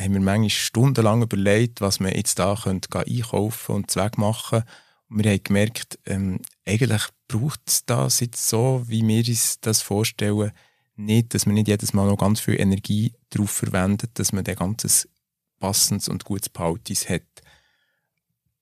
haben 0.00 0.14
wir 0.14 0.20
manchmal 0.20 0.50
stundenlang 0.50 1.22
überlegt, 1.22 1.80
was 1.80 2.00
wir 2.00 2.16
jetzt 2.16 2.38
da 2.38 2.56
könnte 2.60 2.88
einkaufen 2.98 3.74
und 3.74 3.90
Zweck 3.90 4.18
machen. 4.18 4.64
Und 5.08 5.24
wir 5.24 5.30
haben 5.30 5.44
gemerkt, 5.44 5.98
ähm, 6.06 6.40
eigentlich 6.66 7.02
braucht 7.28 7.60
es 7.66 7.84
das 7.84 8.20
jetzt 8.20 8.48
so, 8.48 8.82
wie 8.86 9.06
wir 9.06 9.26
uns 9.26 9.60
das 9.60 9.82
vorstellen, 9.82 10.52
nicht, 10.96 11.34
dass 11.34 11.46
man 11.46 11.54
nicht 11.54 11.68
jedes 11.68 11.92
Mal 11.92 12.06
noch 12.06 12.18
ganz 12.18 12.40
viel 12.40 12.60
Energie 12.60 13.12
darauf 13.30 13.50
verwendet, 13.50 14.10
dass 14.14 14.32
man 14.32 14.46
ein 14.46 14.54
ganzes 14.54 15.08
passendes 15.58 16.08
und 16.08 16.24
gutes 16.24 16.48
Pautis 16.48 17.08
hat. 17.08 17.22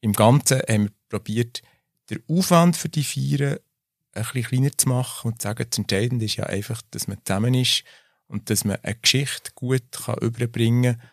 Im 0.01 0.13
Ganzen 0.13 0.61
haben 0.69 0.85
wir 0.85 0.93
probiert, 1.09 1.63
den 2.11 2.23
Aufwand 2.29 2.77
für 2.77 2.89
die 2.89 3.05
Feiern 3.05 3.59
ein 4.13 4.23
bisschen 4.23 4.45
kleiner 4.45 4.77
zu 4.77 4.89
machen 4.89 5.33
und 5.33 5.43
zu 5.43 5.49
sagen, 5.49 5.67
das 5.69 5.79
Entscheidende 5.79 6.25
ist 6.25 6.37
ja 6.37 6.45
einfach, 6.45 6.83
dass 6.91 7.09
man 7.09 7.19
zusammen 7.25 7.55
ist 7.55 7.85
und 8.27 8.51
dass 8.51 8.65
man 8.65 8.79
eine 8.83 8.97
Geschichte 8.97 9.53
gut 9.55 9.91
kann 9.93 10.19
überbringen 10.19 10.99
kann, 10.99 11.09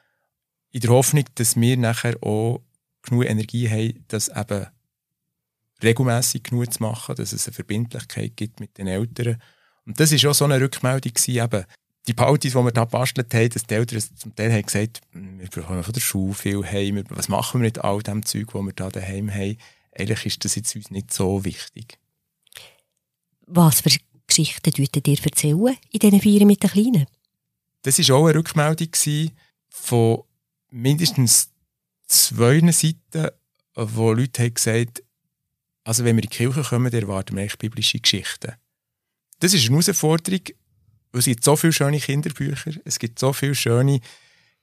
in 0.76 0.82
der 0.82 0.90
Hoffnung, 0.90 1.24
dass 1.36 1.56
wir 1.56 1.78
nachher 1.78 2.22
auch 2.22 2.62
genug 3.02 3.24
Energie 3.24 3.70
haben, 3.70 4.04
das 4.10 4.28
eben 4.28 4.68
regelmäßig 5.82 6.44
genug 6.44 6.74
zu 6.74 6.84
machen, 6.84 7.16
dass 7.16 7.32
es 7.32 7.48
eine 7.48 7.54
Verbindlichkeit 7.54 8.36
gibt 8.36 8.60
mit 8.60 8.78
den 8.78 8.88
Eltern. 8.88 9.42
Und 9.86 9.98
das 9.98 10.12
war 10.12 10.32
auch 10.32 10.36
so 10.36 10.44
eine 10.44 10.60
Rückmeldung, 10.60 11.14
gewesen, 11.14 11.42
eben, 11.42 11.64
die 12.08 12.14
Partys, 12.14 12.52
die 12.52 12.60
wir 12.60 12.72
da 12.74 12.84
bastelt 12.84 13.34
haben, 13.34 13.50
dass 13.50 13.64
die 13.64 13.74
Eltern 13.74 14.02
zum 14.18 14.36
Teil 14.36 14.52
haben 14.52 14.66
gesagt, 14.66 15.00
wir 15.14 15.48
bekommen 15.48 15.82
von 15.82 15.94
der 15.94 16.02
Schule 16.02 16.34
viel 16.34 16.66
heim, 16.66 17.02
was 17.08 17.30
machen 17.30 17.62
wir 17.62 17.68
mit 17.68 17.80
all 17.80 18.02
dem 18.02 18.26
Zeug, 18.26 18.48
das 18.52 18.62
wir 18.62 18.74
da 18.74 18.90
daheim 18.90 19.34
haben? 19.34 19.58
Eigentlich 19.98 20.26
ist 20.26 20.44
das 20.44 20.56
jetzt 20.56 20.76
uns 20.76 20.92
nicht 20.92 21.14
so 21.14 21.46
wichtig. 21.46 21.98
Was 23.48 23.80
für 23.80 23.98
Geschichten 24.28 24.78
würdet 24.78 25.08
ihr 25.08 25.24
erzählen 25.24 25.78
in 25.92 26.00
diesen 26.00 26.20
Feiern 26.20 26.48
mit 26.48 26.62
den 26.62 26.70
Kleinen? 26.70 27.06
Das 27.84 27.98
war 27.98 28.18
auch 28.18 28.26
eine 28.26 28.38
Rückmeldung 28.38 28.90
von 29.70 30.25
mindestens 30.76 31.52
zwei 32.08 32.60
Seiten, 32.72 33.32
wo 33.76 34.14
Leute 34.14 34.44
haben 34.44 34.54
gesagt 34.54 35.02
also 35.86 36.04
wenn 36.04 36.18
wir 36.18 36.24
in 36.24 36.30
die 36.30 36.36
Kirche 36.36 36.64
kommen, 36.64 36.92
erwarten 36.92 37.36
wir 37.36 37.42
eigentlich 37.42 37.60
biblische 37.60 38.00
Geschichten. 38.00 38.54
Das 39.40 39.54
ist 39.54 39.68
eine 39.68 39.80
Herausforderung, 39.80 40.42
weil 41.12 41.20
es 41.20 41.26
gibt 41.26 41.44
so 41.44 41.56
viele 41.56 41.74
schöne 41.74 42.00
Kinderbücher, 42.00 42.72
es 42.84 43.00
gibt 43.00 43.20
so 43.20 43.32
viele 43.32 43.56
schöne 43.56 44.02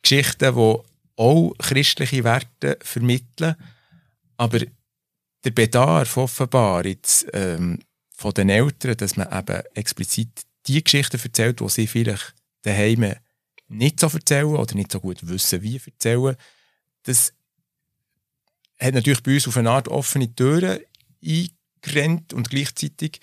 Geschichten, 0.03 0.55
die 0.55 0.79
auch 1.17 1.55
christliche 1.59 2.25
Werte 2.25 2.77
vermitteln, 2.83 3.55
aber 4.37 4.61
der 5.45 5.51
Bedarf 5.51 6.17
offenbar 6.17 6.85
jetzt, 6.85 7.27
ähm, 7.33 7.79
von 8.17 8.35
den 8.35 8.49
Eltern, 8.49 8.97
dass 8.97 9.17
man 9.17 9.33
eben 9.33 9.63
explizit 9.75 10.43
die 10.67 10.83
Geschichten 10.83 11.21
erzählt, 11.23 11.61
die 11.61 11.69
sie 11.69 11.87
vielleicht 11.87 12.35
daheim 12.63 13.15
nicht 13.69 14.01
so 14.01 14.09
erzählen 14.09 14.47
oder 14.47 14.75
nicht 14.75 14.93
so 14.93 15.01
gut 15.01 15.27
wissen, 15.27 15.63
wie 15.63 15.81
erzählen, 15.85 16.37
das 17.05 17.33
hat 18.79 18.95
natürlich 18.95 19.23
bei 19.23 19.35
uns 19.35 19.49
auf 19.49 19.57
eine 19.57 19.71
Art 19.71 19.89
offene 19.89 20.35
Türen 20.35 20.81
eingerennt 21.25 22.33
und 22.33 22.51
gleichzeitig 22.51 23.21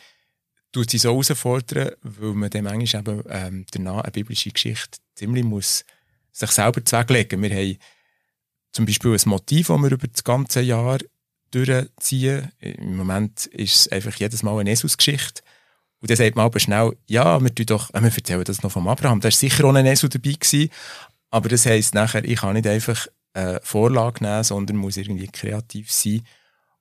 tut 0.72 0.90
sie 0.90 0.98
so 0.98 1.10
herausfordern, 1.10 1.92
weil 2.02 2.34
man 2.34 2.50
dann 2.50 2.64
manchmal 2.64 3.02
eben 3.02 3.24
ähm, 3.30 3.66
danach 3.72 4.04
eine 4.04 4.12
biblische 4.12 4.52
Geschichte 4.52 5.00
ziemlich 5.16 5.44
muss 5.44 5.84
sich 6.32 6.52
selber 6.52 6.84
zweglegen. 6.86 7.42
Wir 7.42 7.50
haben 7.50 7.78
zum 8.72 8.86
Beispiel 8.86 9.14
ein 9.14 9.30
Motiv, 9.30 9.68
das 9.68 9.82
wir 9.82 9.92
über 9.92 10.08
das 10.08 10.24
ganze 10.24 10.62
Jahr 10.62 11.00
durchziehen. 11.52 12.52
Im 12.60 12.96
Moment 12.96 13.48
ist 13.48 13.76
es 13.76 13.88
einfach 13.90 14.16
jedes 14.16 14.44
Mal 14.44 14.58
eine 14.60 14.70
Jesus-Geschichte. 14.70 15.42
Und 16.02 16.10
dann 16.10 16.18
sagt 16.18 16.36
man 16.36 16.46
aber 16.46 16.60
schnell, 16.60 16.96
ja, 17.08 17.42
wir, 17.42 17.50
doch, 17.50 17.94
äh, 17.94 18.02
wir 18.02 18.12
erzählen 18.12 18.44
das 18.44 18.64
noch 18.64 18.72
vom 18.72 18.88
Abraham. 18.88 19.20
Da 19.20 19.26
war 19.26 19.32
sicher 19.32 19.66
auch 19.66 19.74
ein 19.74 19.86
Esel 19.86 20.10
dabei. 20.10 20.32
Gewesen. 20.32 20.70
Aber 21.30 21.50
das 21.50 21.66
heisst 21.66 21.94
nachher, 21.94 22.24
ich 22.24 22.40
kann 22.40 22.54
nicht 22.54 22.68
einfach 22.68 23.08
eine 23.34 23.60
Vorlage 23.64 24.24
nehmen, 24.24 24.44
sondern 24.44 24.78
muss 24.78 24.98
irgendwie 24.98 25.28
kreativ 25.28 25.92
sein. 25.92 26.22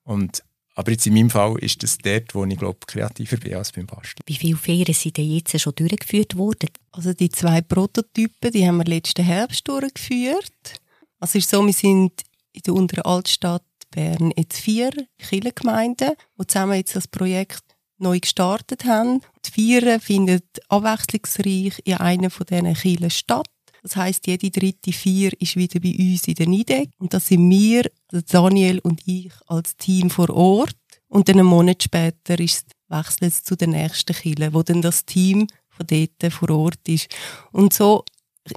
Und 0.04 0.42
aber 0.74 0.92
jetzt 0.92 1.08
in 1.08 1.14
meinem 1.14 1.28
Fall 1.28 1.58
ist 1.58 1.82
das 1.82 1.98
dort, 1.98 2.36
wo 2.36 2.44
ich 2.44 2.56
glaube, 2.56 2.78
kreativer 2.86 3.36
bin 3.38 3.56
als 3.56 3.72
beim 3.72 3.86
Basteln. 3.86 4.22
Wie 4.26 4.36
viele 4.36 4.56
Ferien 4.56 4.94
sind 4.94 5.16
denn 5.16 5.28
jetzt 5.28 5.60
schon 5.60 5.74
durchgeführt 5.74 6.36
worden? 6.36 6.70
Also 6.92 7.12
die 7.12 7.30
zwei 7.30 7.62
Prototypen, 7.62 8.52
die 8.52 8.64
haben 8.64 8.76
wir 8.76 8.84
letzten 8.84 9.24
Herbst 9.24 9.66
durchgeführt. 9.66 10.80
Also 11.18 11.36
es 11.38 11.44
ist 11.44 11.50
so, 11.50 11.66
wir 11.66 11.72
sind 11.72 12.22
in 12.52 12.62
der 12.62 12.74
unteren 12.74 13.04
Altstadt 13.04 13.64
Bern 13.90 14.32
jetzt 14.36 14.60
vier 14.60 14.92
Kirchengemeinden, 15.18 16.12
die 16.38 16.46
zusammen 16.46 16.74
jetzt 16.74 16.94
das 16.94 17.08
Projekt 17.08 17.64
neu 17.98 18.20
gestartet 18.20 18.84
haben. 18.84 19.20
Die 19.44 19.50
Vieren 19.50 20.00
findet 20.00 20.44
abwechslungsreich 20.68 21.80
in 21.84 21.94
einer 21.94 22.30
von 22.30 22.46
diesen 22.46 22.74
Kirchen 22.74 23.10
statt. 23.10 23.48
Das 23.82 23.96
heißt, 23.96 24.26
jede 24.26 24.50
dritte 24.50 24.92
Vier 24.92 25.32
ist 25.40 25.56
wieder 25.56 25.80
bei 25.80 25.94
uns 25.98 26.26
in 26.26 26.34
der 26.34 26.48
Nideck. 26.48 26.90
Und 26.98 27.14
das 27.14 27.28
sind 27.28 27.48
wir, 27.48 27.90
Daniel 28.10 28.80
und 28.80 29.02
ich, 29.06 29.32
als 29.46 29.76
Team 29.76 30.10
vor 30.10 30.30
Ort. 30.30 30.76
Und 31.08 31.28
dann 31.28 31.38
einen 31.38 31.46
Monat 31.46 31.82
später 31.82 32.38
ist 32.38 32.66
wechselt 32.88 33.32
es 33.32 33.42
zu 33.44 33.56
der 33.56 33.68
nächsten 33.68 34.14
Kille, 34.14 34.52
wo 34.52 34.62
dann 34.62 34.82
das 34.82 35.04
Team 35.04 35.46
von 35.68 35.86
dort 35.86 36.32
vor 36.32 36.50
Ort 36.50 36.88
ist. 36.88 37.08
Und 37.52 37.72
so 37.72 38.04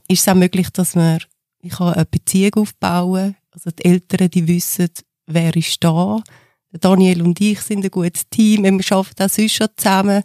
ist 0.07 0.21
es 0.21 0.27
auch 0.27 0.35
möglich, 0.35 0.69
dass 0.69 0.95
man 0.95 1.19
ich 1.63 1.73
kann 1.73 1.93
eine 1.93 2.05
Beziehung 2.05 2.53
aufbauen. 2.55 3.35
Also 3.51 3.69
die 3.71 3.85
Eltern, 3.85 4.29
die 4.29 4.47
wissen, 4.47 4.89
wer 5.27 5.55
ist 5.55 5.83
da. 5.83 6.21
Daniel 6.79 7.21
und 7.21 7.39
ich 7.41 7.59
sind 7.61 7.83
ein 7.83 7.91
gutes 7.91 8.29
Team. 8.29 8.63
Wir 8.63 8.97
arbeiten 8.97 9.23
auch 9.23 9.29
sonst 9.29 9.53
schon 9.53 9.67
zusammen. 9.75 10.23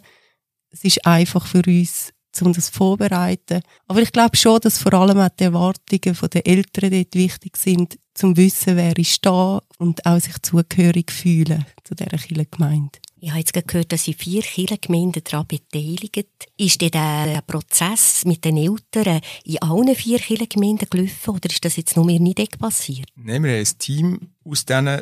Es 0.69 0.83
ist 0.83 1.05
einfach 1.05 1.45
für 1.45 1.61
uns, 1.65 2.13
um 2.41 2.53
das 2.53 2.69
vorzubereiten. 2.69 3.61
Aber 3.87 4.01
ich 4.01 4.11
glaube 4.11 4.37
schon, 4.37 4.59
dass 4.61 4.77
vor 4.77 4.93
allem 4.93 5.19
auch 5.19 5.29
die 5.29 5.45
Erwartungen 5.45 6.29
der 6.33 6.47
Eltern 6.47 6.91
dort 6.91 7.15
wichtig 7.15 7.57
sind, 7.57 7.97
zum 8.13 8.37
Wissen, 8.37 8.77
wer 8.77 8.97
ist 8.97 9.25
da 9.25 9.61
und 9.77 10.05
auch 10.05 10.19
sich 10.19 10.41
zugehörig 10.41 11.11
fühlen 11.11 11.65
zu 11.83 11.95
dieser 11.95 12.17
Kirchengemeinde. 12.17 12.99
Ich 13.27 13.31
habe 13.31 13.39
jetzt 13.41 13.67
gehört, 13.67 13.91
dass 13.91 14.05
Sie 14.05 14.13
vier 14.13 14.41
Kirchengemeinden 14.41 15.21
daran 15.21 15.45
beteiligt. 15.47 16.47
Ist 16.55 16.79
denn 16.79 16.91
der 16.91 17.43
Prozess 17.45 18.23
mit 18.23 18.45
den 18.45 18.55
Eltern 18.55 19.19
in 19.43 19.61
allen 19.61 19.93
vier 19.95 20.19
Kirchengemeinden 20.19 20.87
gelaufen 20.89 21.31
oder 21.31 21.49
ist 21.49 21.65
das 21.65 21.75
jetzt 21.75 21.97
nur 21.97 22.05
mir 22.05 22.21
nicht 22.21 22.57
passiert? 22.57 23.09
Nein, 23.17 23.43
wir 23.43 23.51
haben 23.51 23.59
ein 23.59 23.77
Team 23.79 24.29
aus 24.45 24.63
denen, 24.63 25.01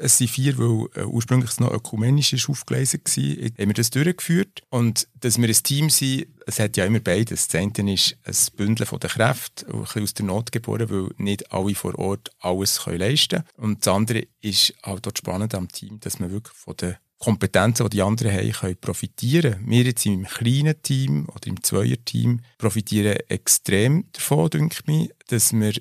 es 0.00 0.18
sind 0.18 0.30
vier, 0.30 0.56
weil 0.58 0.86
äh, 0.94 1.06
ursprünglich 1.06 1.58
noch 1.58 1.72
ökumenisch 1.72 2.34
ist 2.34 2.48
aufgelesen 2.48 3.00
war, 3.04 3.24
haben 3.24 3.68
wir 3.68 3.74
das 3.74 3.90
durchgeführt. 3.90 4.62
Und 4.70 5.08
dass 5.18 5.36
wir 5.36 5.48
ein 5.48 5.62
Team 5.64 5.90
sind, 5.90 6.28
es 6.46 6.60
hat 6.60 6.76
ja 6.76 6.84
immer 6.84 7.00
beides. 7.00 7.48
Das 7.48 7.60
eine 7.60 7.92
ist 7.92 8.16
ein 8.22 8.56
Bündeln 8.56 8.88
der 8.88 9.10
Kräfte, 9.10 9.66
ein 9.66 9.80
bisschen 9.80 10.02
aus 10.04 10.14
der 10.14 10.26
Not 10.26 10.52
geboren, 10.52 10.88
weil 10.88 11.08
nicht 11.16 11.50
alle 11.50 11.74
vor 11.74 11.98
Ort 11.98 12.30
alles 12.38 12.80
leisten 12.86 13.42
können. 13.42 13.72
Und 13.72 13.84
das 13.84 13.92
andere 13.92 14.28
ist 14.40 14.72
auch 14.82 15.00
dort 15.00 15.18
spannend 15.18 15.52
am 15.56 15.66
Team, 15.66 15.98
dass 15.98 16.20
man 16.20 16.30
wirklich 16.30 16.56
von 16.56 16.76
den 16.76 16.94
Kompetenzen, 17.18 17.84
die 17.84 17.96
die 17.96 18.02
anderen 18.02 18.32
haben, 18.32 18.52
können 18.52 18.80
profitieren. 18.80 19.56
Wir 19.66 19.84
jetzt 19.84 20.06
im 20.06 20.24
kleinen 20.24 20.80
Team 20.82 21.26
oder 21.28 21.46
im 21.46 21.62
Zweierteam 21.62 22.40
profitieren 22.58 23.18
extrem 23.28 24.04
davon, 24.12 24.50
denke 24.50 24.82
ich, 24.86 25.10
dass 25.28 25.52
wir 25.52 25.72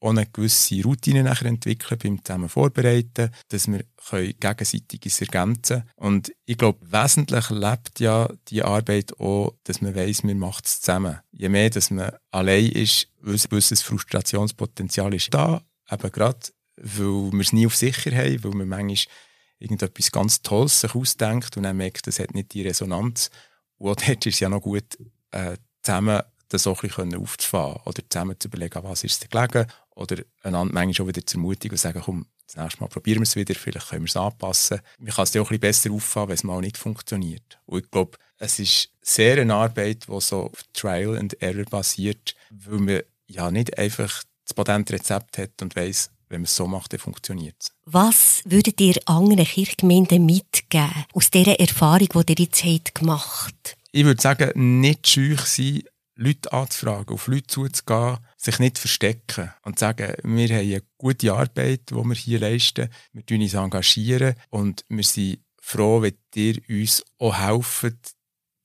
auch 0.00 0.10
eine 0.10 0.26
gewisse 0.26 0.82
Routine 0.82 1.22
nachher 1.22 1.46
entwickeln 1.46 1.98
beim 2.02 2.24
zusammen 2.24 2.48
vorbereiten, 2.48 3.30
dass 3.48 3.68
wir 3.68 3.84
können 4.08 4.34
gegenseitiges 4.40 5.20
ergänzen 5.20 5.84
Und 5.96 6.32
ich 6.46 6.56
glaube, 6.56 6.78
wesentlich 6.90 7.50
lebt 7.50 8.00
ja 8.00 8.28
die 8.48 8.62
Arbeit 8.62 9.18
auch, 9.20 9.54
dass 9.64 9.82
man 9.82 9.94
weiss, 9.94 10.24
man 10.24 10.38
macht 10.38 10.66
es 10.66 10.80
zusammen. 10.80 11.18
Je 11.32 11.48
mehr, 11.48 11.70
dass 11.70 11.90
man 11.90 12.12
allein 12.30 12.66
ist, 12.66 13.08
gewisses 13.22 13.82
Frustrationspotenzial 13.82 15.12
ist 15.14 15.34
da, 15.34 15.62
eben 15.90 16.12
gerade, 16.12 16.48
weil 16.76 17.32
wir 17.32 17.40
es 17.40 17.52
nie 17.52 17.66
auf 17.66 17.76
sicher 17.76 18.16
haben, 18.16 18.42
weil 18.42 18.52
man 18.52 18.68
manchmal 18.68 19.14
irgendetwas 19.60 20.10
ganz 20.10 20.42
Tolles 20.42 20.80
sich 20.80 20.94
ausdenkt 20.94 21.56
und 21.56 21.62
dann 21.62 21.76
merkt, 21.76 22.06
das 22.06 22.18
hat 22.18 22.34
nicht 22.34 22.52
die 22.52 22.62
Resonanz. 22.62 23.30
Und 23.78 23.90
auch 23.90 23.96
dort 23.96 24.26
ist 24.26 24.34
es 24.34 24.40
ja 24.40 24.48
noch 24.48 24.62
gut, 24.62 24.98
äh, 25.30 25.56
zusammen 25.82 26.22
das 26.48 26.66
auch 26.66 26.82
ein 26.82 26.88
bisschen 26.88 27.16
aufzufahren 27.16 27.80
oder 27.84 28.02
zusammen 28.08 28.34
zu 28.38 28.48
überlegen, 28.48 28.82
was 28.82 29.04
ist 29.04 29.22
es 29.22 29.28
gelegen 29.28 29.66
oder 29.90 30.16
einander 30.42 30.74
manchmal 30.74 30.94
schon 30.94 31.08
wieder 31.08 31.24
zu 31.24 31.36
ermutigen 31.36 31.74
und 31.74 31.78
sagen, 31.78 32.02
komm, 32.04 32.26
das 32.46 32.56
nächste 32.56 32.80
Mal 32.80 32.88
probieren 32.88 33.20
wir 33.20 33.24
es 33.24 33.36
wieder, 33.36 33.54
vielleicht 33.54 33.88
können 33.88 34.02
wir 34.02 34.08
es 34.08 34.16
anpassen. 34.16 34.80
Man 34.98 35.14
kann 35.14 35.22
es 35.22 35.34
ja 35.34 35.42
auch 35.42 35.50
ein 35.50 35.60
bisschen 35.60 35.92
besser 35.92 35.92
auffahren, 35.92 36.28
wenn 36.28 36.34
es 36.34 36.42
mal 36.42 36.60
nicht 36.60 36.78
funktioniert. 36.78 37.60
Und 37.66 37.84
ich 37.84 37.90
glaube, 37.90 38.18
es 38.38 38.58
ist 38.58 38.90
sehr 39.02 39.40
eine 39.40 39.54
Arbeit, 39.54 40.08
die 40.08 40.20
so 40.20 40.44
auf 40.44 40.64
Trial 40.72 41.16
and 41.16 41.40
Error 41.40 41.64
basiert, 41.66 42.34
weil 42.50 42.80
man 42.80 43.02
ja 43.28 43.50
nicht 43.50 43.78
einfach 43.78 44.24
das 44.44 44.54
Patentrezept 44.54 45.38
hat 45.38 45.62
und 45.62 45.76
weiss, 45.76 46.10
wenn 46.30 46.40
man 46.40 46.44
es 46.44 46.56
so 46.56 46.66
macht, 46.66 46.92
dann 46.92 47.00
funktioniert 47.00 47.56
es. 47.60 47.72
Was 47.84 48.42
würdet 48.44 48.80
ihr 48.80 48.96
anderen 49.04 49.44
Kirchgemeinden 49.44 50.24
mitgeben 50.24 51.04
aus 51.12 51.30
dieser 51.30 51.58
Erfahrung, 51.60 52.24
die 52.26 52.32
ihr 52.32 52.44
jetzt 52.44 52.64
habt 52.64 52.94
gemacht 52.94 53.76
Ich 53.92 54.04
würde 54.04 54.22
sagen, 54.22 54.80
nicht 54.80 55.08
scheu 55.08 55.36
sein, 55.44 55.82
Leute 56.14 56.52
anzufragen, 56.52 57.14
auf 57.14 57.26
Leute 57.28 57.46
zuzugehen, 57.46 58.18
sich 58.36 58.58
nicht 58.58 58.78
verstecken 58.78 59.50
und 59.62 59.78
sagen, 59.78 60.14
wir 60.22 60.48
haben 60.48 60.58
eine 60.58 60.82
gute 60.98 61.32
Arbeit, 61.32 61.90
die 61.90 61.94
wir 61.94 62.14
hier 62.14 62.40
leisten, 62.40 62.90
wir 63.12 63.38
uns 63.38 63.54
engagieren 63.54 64.34
und 64.50 64.84
wir 64.88 65.04
sind 65.04 65.40
froh, 65.60 66.02
wenn 66.02 66.18
ihr 66.34 66.60
uns 66.68 67.04
auch 67.18 67.38
helft, 67.38 68.14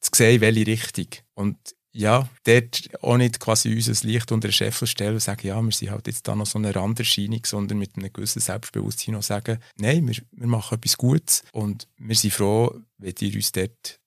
zu 0.01 0.11
sehen, 0.13 0.41
welche 0.41 0.67
Richtung. 0.67 1.07
Und 1.33 1.57
ja, 1.95 2.27
dort 2.43 2.89
auch 3.01 3.15
nicht 3.15 3.39
quasi 3.39 3.73
unser 3.73 4.05
Licht 4.05 4.31
unter 4.31 4.49
den 4.49 4.53
Scheffel 4.53 4.85
stellen 4.85 5.13
und 5.13 5.21
sagen, 5.21 5.47
ja, 5.47 5.61
wir 5.61 5.71
sind 5.71 5.91
halt 5.91 6.07
jetzt 6.07 6.27
da 6.27 6.35
noch 6.35 6.45
so 6.45 6.59
eine 6.59 6.75
Randerscheinung, 6.75 7.39
sondern 7.45 7.77
mit 7.77 7.95
einem 7.95 8.11
gewissen 8.11 8.41
Selbstbewusstsein 8.41 9.15
auch 9.15 9.23
sagen, 9.23 9.59
nein, 9.77 10.05
wir, 10.05 10.15
wir 10.31 10.47
machen 10.47 10.77
etwas 10.77 10.97
Gutes 10.97 11.43
und 11.53 11.87
wir 11.97 12.15
sind 12.15 12.33
froh, 12.33 12.75
wenn 12.97 13.13
ihr 13.21 13.35
uns 13.35 13.51
dort 13.53 13.99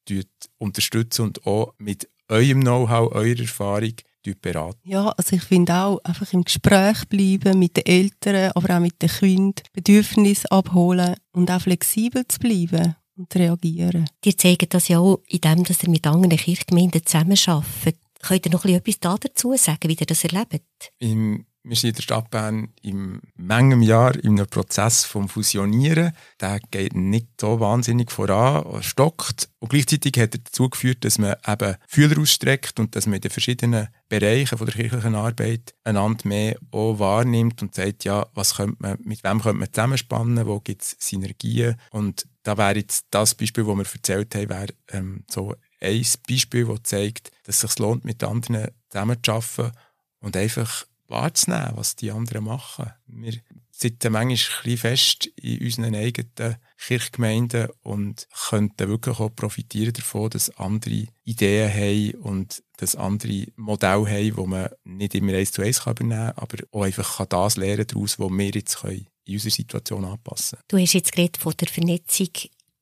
unterstützt 0.58 1.18
und 1.20 1.46
auch 1.46 1.72
mit 1.78 2.08
eurem 2.28 2.60
Know-how, 2.60 3.12
eurer 3.12 3.40
Erfahrung 3.40 3.94
beraten. 4.42 4.78
Ja, 4.84 5.08
also 5.16 5.36
ich 5.36 5.42
finde 5.42 5.74
auch, 5.74 6.04
einfach 6.04 6.30
im 6.34 6.44
Gespräch 6.44 7.08
bleiben 7.08 7.58
mit 7.58 7.78
den 7.78 7.86
Eltern, 7.86 8.52
aber 8.54 8.76
auch 8.76 8.80
mit 8.80 9.00
den 9.00 9.08
Kindern, 9.08 9.64
Bedürfnisse 9.72 10.52
abholen 10.52 11.14
und 11.32 11.50
auch 11.50 11.62
flexibel 11.62 12.28
zu 12.28 12.38
bleiben 12.38 12.96
und 13.18 13.34
reagieren. 13.36 14.08
Ihr 14.24 14.36
zeigt 14.36 14.72
das 14.72 14.88
ja 14.88 14.98
auch 14.98 15.20
in 15.26 15.40
dem, 15.40 15.64
dass 15.64 15.82
ihr 15.82 15.90
mit 15.90 16.06
anderen 16.06 16.36
Kirchgemeinden 16.38 17.04
zusammenarbeitet. 17.04 17.98
Könnt 18.20 18.46
ihr 18.46 18.52
noch 18.52 18.64
etwas 18.64 19.00
dazu 19.00 19.54
sagen, 19.56 19.88
wie 19.88 19.96
ihr 19.98 20.06
das 20.06 20.24
erlebt? 20.24 20.92
Im 20.98 21.44
wir 21.68 21.76
sind 21.76 21.90
in 21.90 21.94
der 21.96 22.02
Stadt 22.02 22.30
Bern 22.30 22.68
im 22.82 23.20
Mengem 23.36 23.82
Jahr 23.82 24.14
in 24.16 24.38
einem 24.38 24.46
Prozess 24.46 25.04
vom 25.04 25.28
Fusionieren. 25.28 26.12
Der 26.40 26.60
geht 26.70 26.94
nicht 26.94 27.28
so 27.40 27.60
wahnsinnig 27.60 28.10
voran, 28.10 28.82
stockt. 28.82 29.50
Und 29.58 29.68
gleichzeitig 29.68 30.14
hat 30.18 30.34
er 30.34 30.40
dazu 30.40 30.70
geführt, 30.70 31.04
dass 31.04 31.18
man 31.18 31.36
eben 31.46 31.76
Fühler 31.86 32.18
ausstreckt 32.20 32.80
und 32.80 32.96
dass 32.96 33.06
man 33.06 33.16
in 33.16 33.20
den 33.20 33.30
verschiedenen 33.30 33.88
Bereichen 34.08 34.56
von 34.56 34.66
der 34.66 34.76
kirchlichen 34.76 35.14
Arbeit 35.14 35.74
einander 35.84 36.26
mehr 36.26 36.56
auch 36.70 36.98
wahrnimmt 36.98 37.60
und 37.60 37.74
sagt, 37.74 38.04
ja, 38.04 38.26
was 38.34 38.56
könnte 38.56 38.76
man, 38.78 38.98
mit 39.02 39.22
wem 39.22 39.42
könnte 39.42 39.58
man 39.58 39.72
zusammenspannen, 39.72 40.46
wo 40.46 40.60
gibt 40.60 40.82
es 40.82 40.96
Synergien. 40.98 41.76
Und 41.90 42.26
da 42.44 42.56
wäre 42.56 42.76
jetzt 42.76 43.06
das 43.10 43.34
Beispiel, 43.34 43.64
das 43.64 43.76
wir 43.76 43.86
erzählt 43.94 44.34
haben, 44.34 44.48
wäre 44.48 44.74
ähm, 44.90 45.24
so 45.28 45.54
ein 45.80 46.06
Beispiel, 46.28 46.64
das 46.66 46.82
zeigt, 46.84 47.30
dass 47.44 47.62
es 47.62 47.70
sich 47.72 47.78
lohnt, 47.78 48.04
mit 48.04 48.24
anderen 48.24 48.68
zusammenzuarbeiten 48.88 49.72
und 50.20 50.36
einfach 50.36 50.86
wahrzunehmen, 51.08 51.72
was 51.74 51.96
die 51.96 52.10
anderen 52.10 52.44
machen. 52.44 52.92
Wir 53.06 53.34
sitzen 53.70 54.12
manchmal 54.12 54.72
ein 54.72 54.76
fest 54.76 55.26
in 55.36 55.62
unseren 55.62 55.94
eigenen 55.94 56.56
Kirchgemeinden 56.76 57.68
und 57.82 58.28
könnten 58.48 58.88
wirklich 58.88 59.18
auch 59.18 59.34
profitieren 59.34 59.92
davon, 59.92 60.30
dass 60.30 60.56
andere 60.58 61.06
Ideen 61.24 61.72
haben 61.72 62.20
und 62.22 62.62
dass 62.76 62.96
andere 62.96 63.46
Modelle 63.56 64.08
haben, 64.08 64.36
die 64.36 64.46
man 64.46 64.68
nicht 64.84 65.14
immer 65.14 65.34
eins 65.34 65.52
zu 65.52 65.62
eins 65.62 65.80
übernehmen 65.80 66.34
kann, 66.34 66.36
aber 66.36 66.58
auch 66.72 66.82
einfach 66.82 67.26
das 67.26 67.56
lernen 67.56 67.86
daraus, 67.86 68.18
was 68.18 68.30
wir 68.30 68.50
jetzt 68.50 68.84
in 68.84 69.06
unserer 69.34 69.50
Situation 69.50 70.04
anpassen 70.04 70.58
können. 70.58 70.64
Du 70.68 70.78
hast 70.78 70.94
jetzt 70.94 71.12
geredet 71.12 71.36
von 71.36 71.54
der 71.58 71.68
Vernetzung 71.68 72.28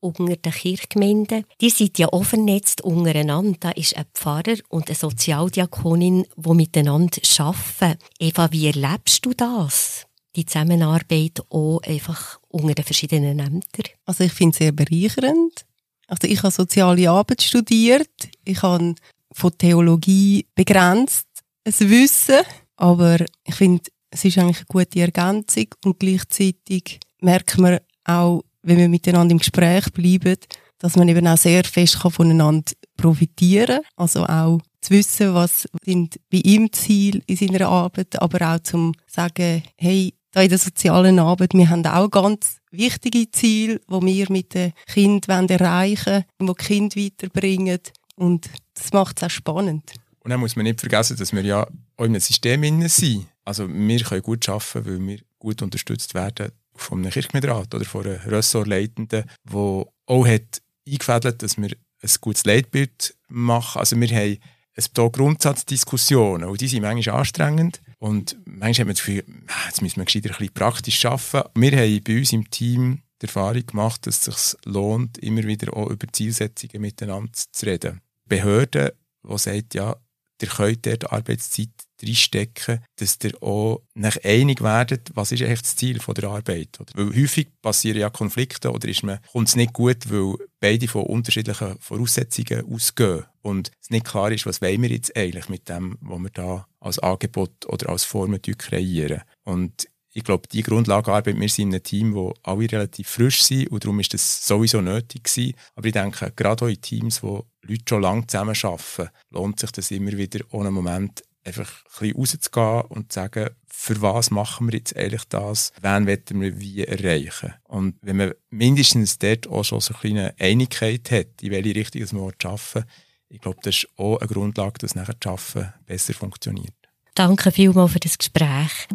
unter 0.06 0.36
den 0.36 0.52
Kirchgemeinden. 0.52 1.44
Die 1.60 1.70
sind 1.70 1.98
ja 1.98 2.12
offen 2.12 2.46
vernetzt 2.46 2.80
untereinander. 2.82 3.56
Da 3.60 3.70
ist 3.70 3.96
ein 3.96 4.04
Pfarrer 4.14 4.56
und 4.68 4.88
eine 4.88 4.94
Sozialdiakonin, 4.94 6.26
die 6.36 6.54
miteinander 6.54 7.18
arbeiten. 7.38 7.98
Eva, 8.18 8.50
wie 8.52 8.66
erlebst 8.66 9.24
du 9.24 9.32
das? 9.34 10.06
Die 10.34 10.44
Zusammenarbeit 10.44 11.42
auch 11.50 11.80
einfach 11.82 12.38
unter 12.48 12.74
den 12.74 12.84
verschiedenen 12.84 13.38
Ämtern? 13.38 13.92
Also 14.04 14.24
ich 14.24 14.32
finde 14.32 14.52
es 14.52 14.58
sehr 14.58 14.72
bereichernd. 14.72 15.64
Also 16.08 16.28
ich 16.28 16.42
habe 16.42 16.52
soziale 16.52 17.10
Arbeit 17.10 17.42
studiert. 17.42 18.10
Ich 18.44 18.62
habe 18.62 18.94
von 19.32 19.58
Theologie 19.58 20.46
begrenzt 20.54 21.26
ein 21.64 21.90
Wissen. 21.90 22.42
Aber 22.76 23.18
ich 23.44 23.54
finde, 23.54 23.82
es 24.10 24.24
ist 24.24 24.38
eigentlich 24.38 24.58
eine 24.58 24.66
gute 24.66 25.00
Ergänzung 25.00 25.66
und 25.84 25.98
gleichzeitig 25.98 27.00
merkt 27.20 27.58
man 27.58 27.80
auch, 28.04 28.42
wenn 28.66 28.78
wir 28.78 28.88
miteinander 28.88 29.32
im 29.32 29.38
Gespräch 29.38 29.90
bleiben, 29.92 30.36
dass 30.78 30.96
man 30.96 31.08
eben 31.08 31.26
auch 31.26 31.38
sehr 31.38 31.64
fest 31.64 31.96
voneinander 31.96 32.72
profitieren 32.96 33.80
kann. 33.80 33.84
Also 33.96 34.26
auch 34.26 34.60
zu 34.80 34.90
wissen, 34.90 35.34
was 35.34 35.68
sind 35.84 36.20
bei 36.30 36.38
ihm 36.38 36.70
Ziel 36.72 37.22
in 37.26 37.36
seiner 37.36 37.68
Arbeit, 37.68 38.20
aber 38.20 38.54
auch 38.54 38.60
zum 38.60 38.92
sagen, 39.06 39.62
hey, 39.76 40.12
da 40.32 40.42
in 40.42 40.48
der 40.48 40.58
sozialen 40.58 41.18
Arbeit, 41.18 41.54
wir 41.54 41.70
haben 41.70 41.86
auch 41.86 42.10
ganz 42.10 42.58
wichtige 42.70 43.30
Ziele, 43.30 43.80
die 43.88 44.06
wir 44.06 44.26
mit 44.30 44.52
den 44.52 44.72
Kindern 44.86 45.48
erreichen 45.48 46.24
wollen, 46.38 46.54
die 46.58 46.64
Kinder 46.64 46.96
weiterbringen. 46.96 47.80
Und 48.16 48.50
das 48.74 48.92
macht 48.92 49.18
es 49.18 49.22
auch 49.24 49.30
spannend. 49.30 49.92
Und 50.20 50.30
dann 50.30 50.40
muss 50.40 50.56
man 50.56 50.64
nicht 50.64 50.80
vergessen, 50.80 51.16
dass 51.16 51.32
wir 51.32 51.42
ja 51.42 51.62
auch 51.96 52.04
in 52.04 52.10
einem 52.10 52.20
System 52.20 52.88
sind. 52.88 53.26
Also 53.44 53.68
wir 53.68 54.00
können 54.00 54.22
gut 54.22 54.48
arbeiten, 54.48 54.84
weil 54.84 55.06
wir 55.06 55.20
gut 55.38 55.62
unterstützt 55.62 56.14
werden 56.14 56.50
von 56.80 56.98
einem 56.98 57.10
Kirchgemeinderat 57.10 57.74
oder 57.74 57.84
von 57.84 58.06
einer 58.06 58.24
Ressortleitenden, 58.26 59.24
der 59.44 59.86
auch 60.06 60.26
hat 60.26 60.62
eingefädelt, 60.86 61.42
dass 61.42 61.56
wir 61.56 61.70
ein 62.02 62.10
gutes 62.20 62.44
Leitbild 62.44 63.16
machen. 63.28 63.78
Also 63.78 63.98
wir 64.00 64.08
haben 64.08 64.38
ein 64.76 65.10
Grundsatzdiskussionen 65.12 66.48
und 66.48 66.60
die 66.60 66.68
sind 66.68 66.82
manchmal 66.82 67.16
anstrengend 67.16 67.80
und 67.98 68.36
manchmal 68.44 68.70
hat 68.70 68.86
man 68.86 68.94
das 68.94 69.04
Gefühl, 69.04 69.24
ah, 69.48 69.66
jetzt 69.66 69.82
müssen 69.82 69.96
wir 69.96 70.04
gescheiter 70.04 70.30
ein 70.30 70.36
bisschen 70.38 70.54
praktisch 70.54 71.04
arbeiten. 71.04 71.50
Wir 71.54 71.72
haben 71.72 72.04
bei 72.04 72.18
uns 72.18 72.32
im 72.32 72.50
Team 72.50 73.02
die 73.22 73.26
Erfahrung 73.26 73.64
gemacht, 73.64 74.06
dass 74.06 74.28
es 74.28 74.50
sich 74.50 74.60
lohnt, 74.64 75.18
immer 75.18 75.44
wieder 75.44 75.74
auch 75.74 75.88
über 75.88 76.06
Zielsetzungen 76.12 76.82
miteinander 76.82 77.32
zu 77.32 77.66
reden. 77.66 78.00
Behörden, 78.26 78.90
die 79.22 79.38
sagen, 79.38 79.68
ja, 79.72 79.96
ihr 80.42 80.48
könnt 80.48 80.86
dort 80.86 81.12
Arbeitszeit 81.12 81.70
reinstecken, 82.02 82.80
dass 82.96 83.18
ihr 83.22 83.42
auch 83.42 83.82
nicht 83.94 84.24
einig 84.24 84.62
werdet, 84.62 85.10
was 85.14 85.32
ist 85.32 85.42
eigentlich 85.42 85.62
das 85.62 85.76
Ziel 85.76 86.00
von 86.00 86.14
der 86.14 86.30
Arbeit. 86.30 86.78
Oder? 86.80 86.92
Weil 86.94 87.22
häufig 87.22 87.48
passieren 87.62 88.00
ja 88.00 88.10
Konflikte 88.10 88.70
oder 88.70 88.88
ist 88.88 89.02
man, 89.02 89.20
kommt 89.32 89.48
es 89.48 89.56
nicht 89.56 89.72
gut, 89.72 90.10
weil 90.10 90.34
beide 90.60 90.88
von 90.88 91.04
unterschiedlichen 91.04 91.78
Voraussetzungen 91.80 92.72
ausgehen 92.72 93.24
und 93.42 93.70
es 93.80 93.90
nicht 93.90 94.06
klar 94.06 94.32
ist, 94.32 94.46
was 94.46 94.60
wollen 94.60 94.82
wir 94.82 94.90
jetzt 94.90 95.16
eigentlich 95.16 95.48
mit 95.48 95.68
dem, 95.68 95.96
was 96.00 96.18
wir 96.18 96.30
da 96.30 96.66
als 96.80 96.98
Angebot 96.98 97.66
oder 97.66 97.88
als 97.88 98.04
Formen 98.04 98.40
kreieren. 98.42 99.22
Und 99.44 99.88
ich 100.16 100.24
glaube, 100.24 100.48
die 100.48 100.62
Grundlagenarbeit, 100.62 101.38
wir 101.38 101.48
sind 101.50 101.74
ein 101.74 101.82
Team, 101.82 102.14
wo 102.14 102.32
alle 102.42 102.72
relativ 102.72 103.06
frisch 103.06 103.42
sind 103.42 103.68
und 103.68 103.84
darum 103.84 104.00
ist 104.00 104.14
das 104.14 104.46
sowieso 104.46 104.80
nötig 104.80 105.24
gewesen. 105.24 105.52
Aber 105.74 105.86
ich 105.86 105.92
denke, 105.92 106.32
gerade 106.34 106.64
auch 106.64 106.68
in 106.68 106.80
Teams, 106.80 107.22
wo 107.22 107.44
Leute 107.60 107.84
schon 107.86 108.00
lange 108.00 108.26
zusammenarbeiten, 108.26 109.10
lohnt 109.30 109.60
sich 109.60 109.72
das 109.72 109.90
immer 109.90 110.12
wieder 110.12 110.42
ohne 110.52 110.70
Moment 110.70 111.22
einfach 111.46 111.70
ein 111.70 112.00
bisschen 112.00 112.16
rauszugehen 112.16 112.80
und 112.88 113.12
zu 113.12 113.20
sagen, 113.20 113.50
für 113.66 114.02
was 114.02 114.30
machen 114.30 114.68
wir 114.68 114.78
jetzt 114.78 114.96
eigentlich 114.96 115.24
das, 115.28 115.72
wen 115.80 116.06
wollen 116.06 116.40
wir 116.40 116.60
wie 116.60 116.84
erreichen. 116.84 117.54
Und 117.64 117.96
wenn 118.02 118.16
man 118.16 118.34
mindestens 118.50 119.18
dort 119.18 119.46
auch 119.48 119.64
schon 119.64 119.80
so 119.80 119.94
eine 119.94 120.00
kleine 120.00 120.34
Einigkeit 120.38 121.10
hat, 121.10 121.42
in 121.42 121.52
welche 121.52 121.74
Richtung 121.74 122.20
man 122.20 122.32
arbeiten 122.42 122.84
ich 123.28 123.40
glaube, 123.40 123.58
das 123.62 123.76
ist 123.76 123.88
auch 123.96 124.18
eine 124.18 124.28
Grundlage, 124.28 124.78
dass 124.78 124.94
nachher 124.94 125.14
das 125.18 125.56
Arbeiten 125.56 125.74
besser 125.84 126.14
funktioniert. 126.14 126.74
Danke 127.14 127.50
vielmals 127.50 127.92
für 127.92 128.00
das 128.00 128.18
Gespräch. 128.18 128.86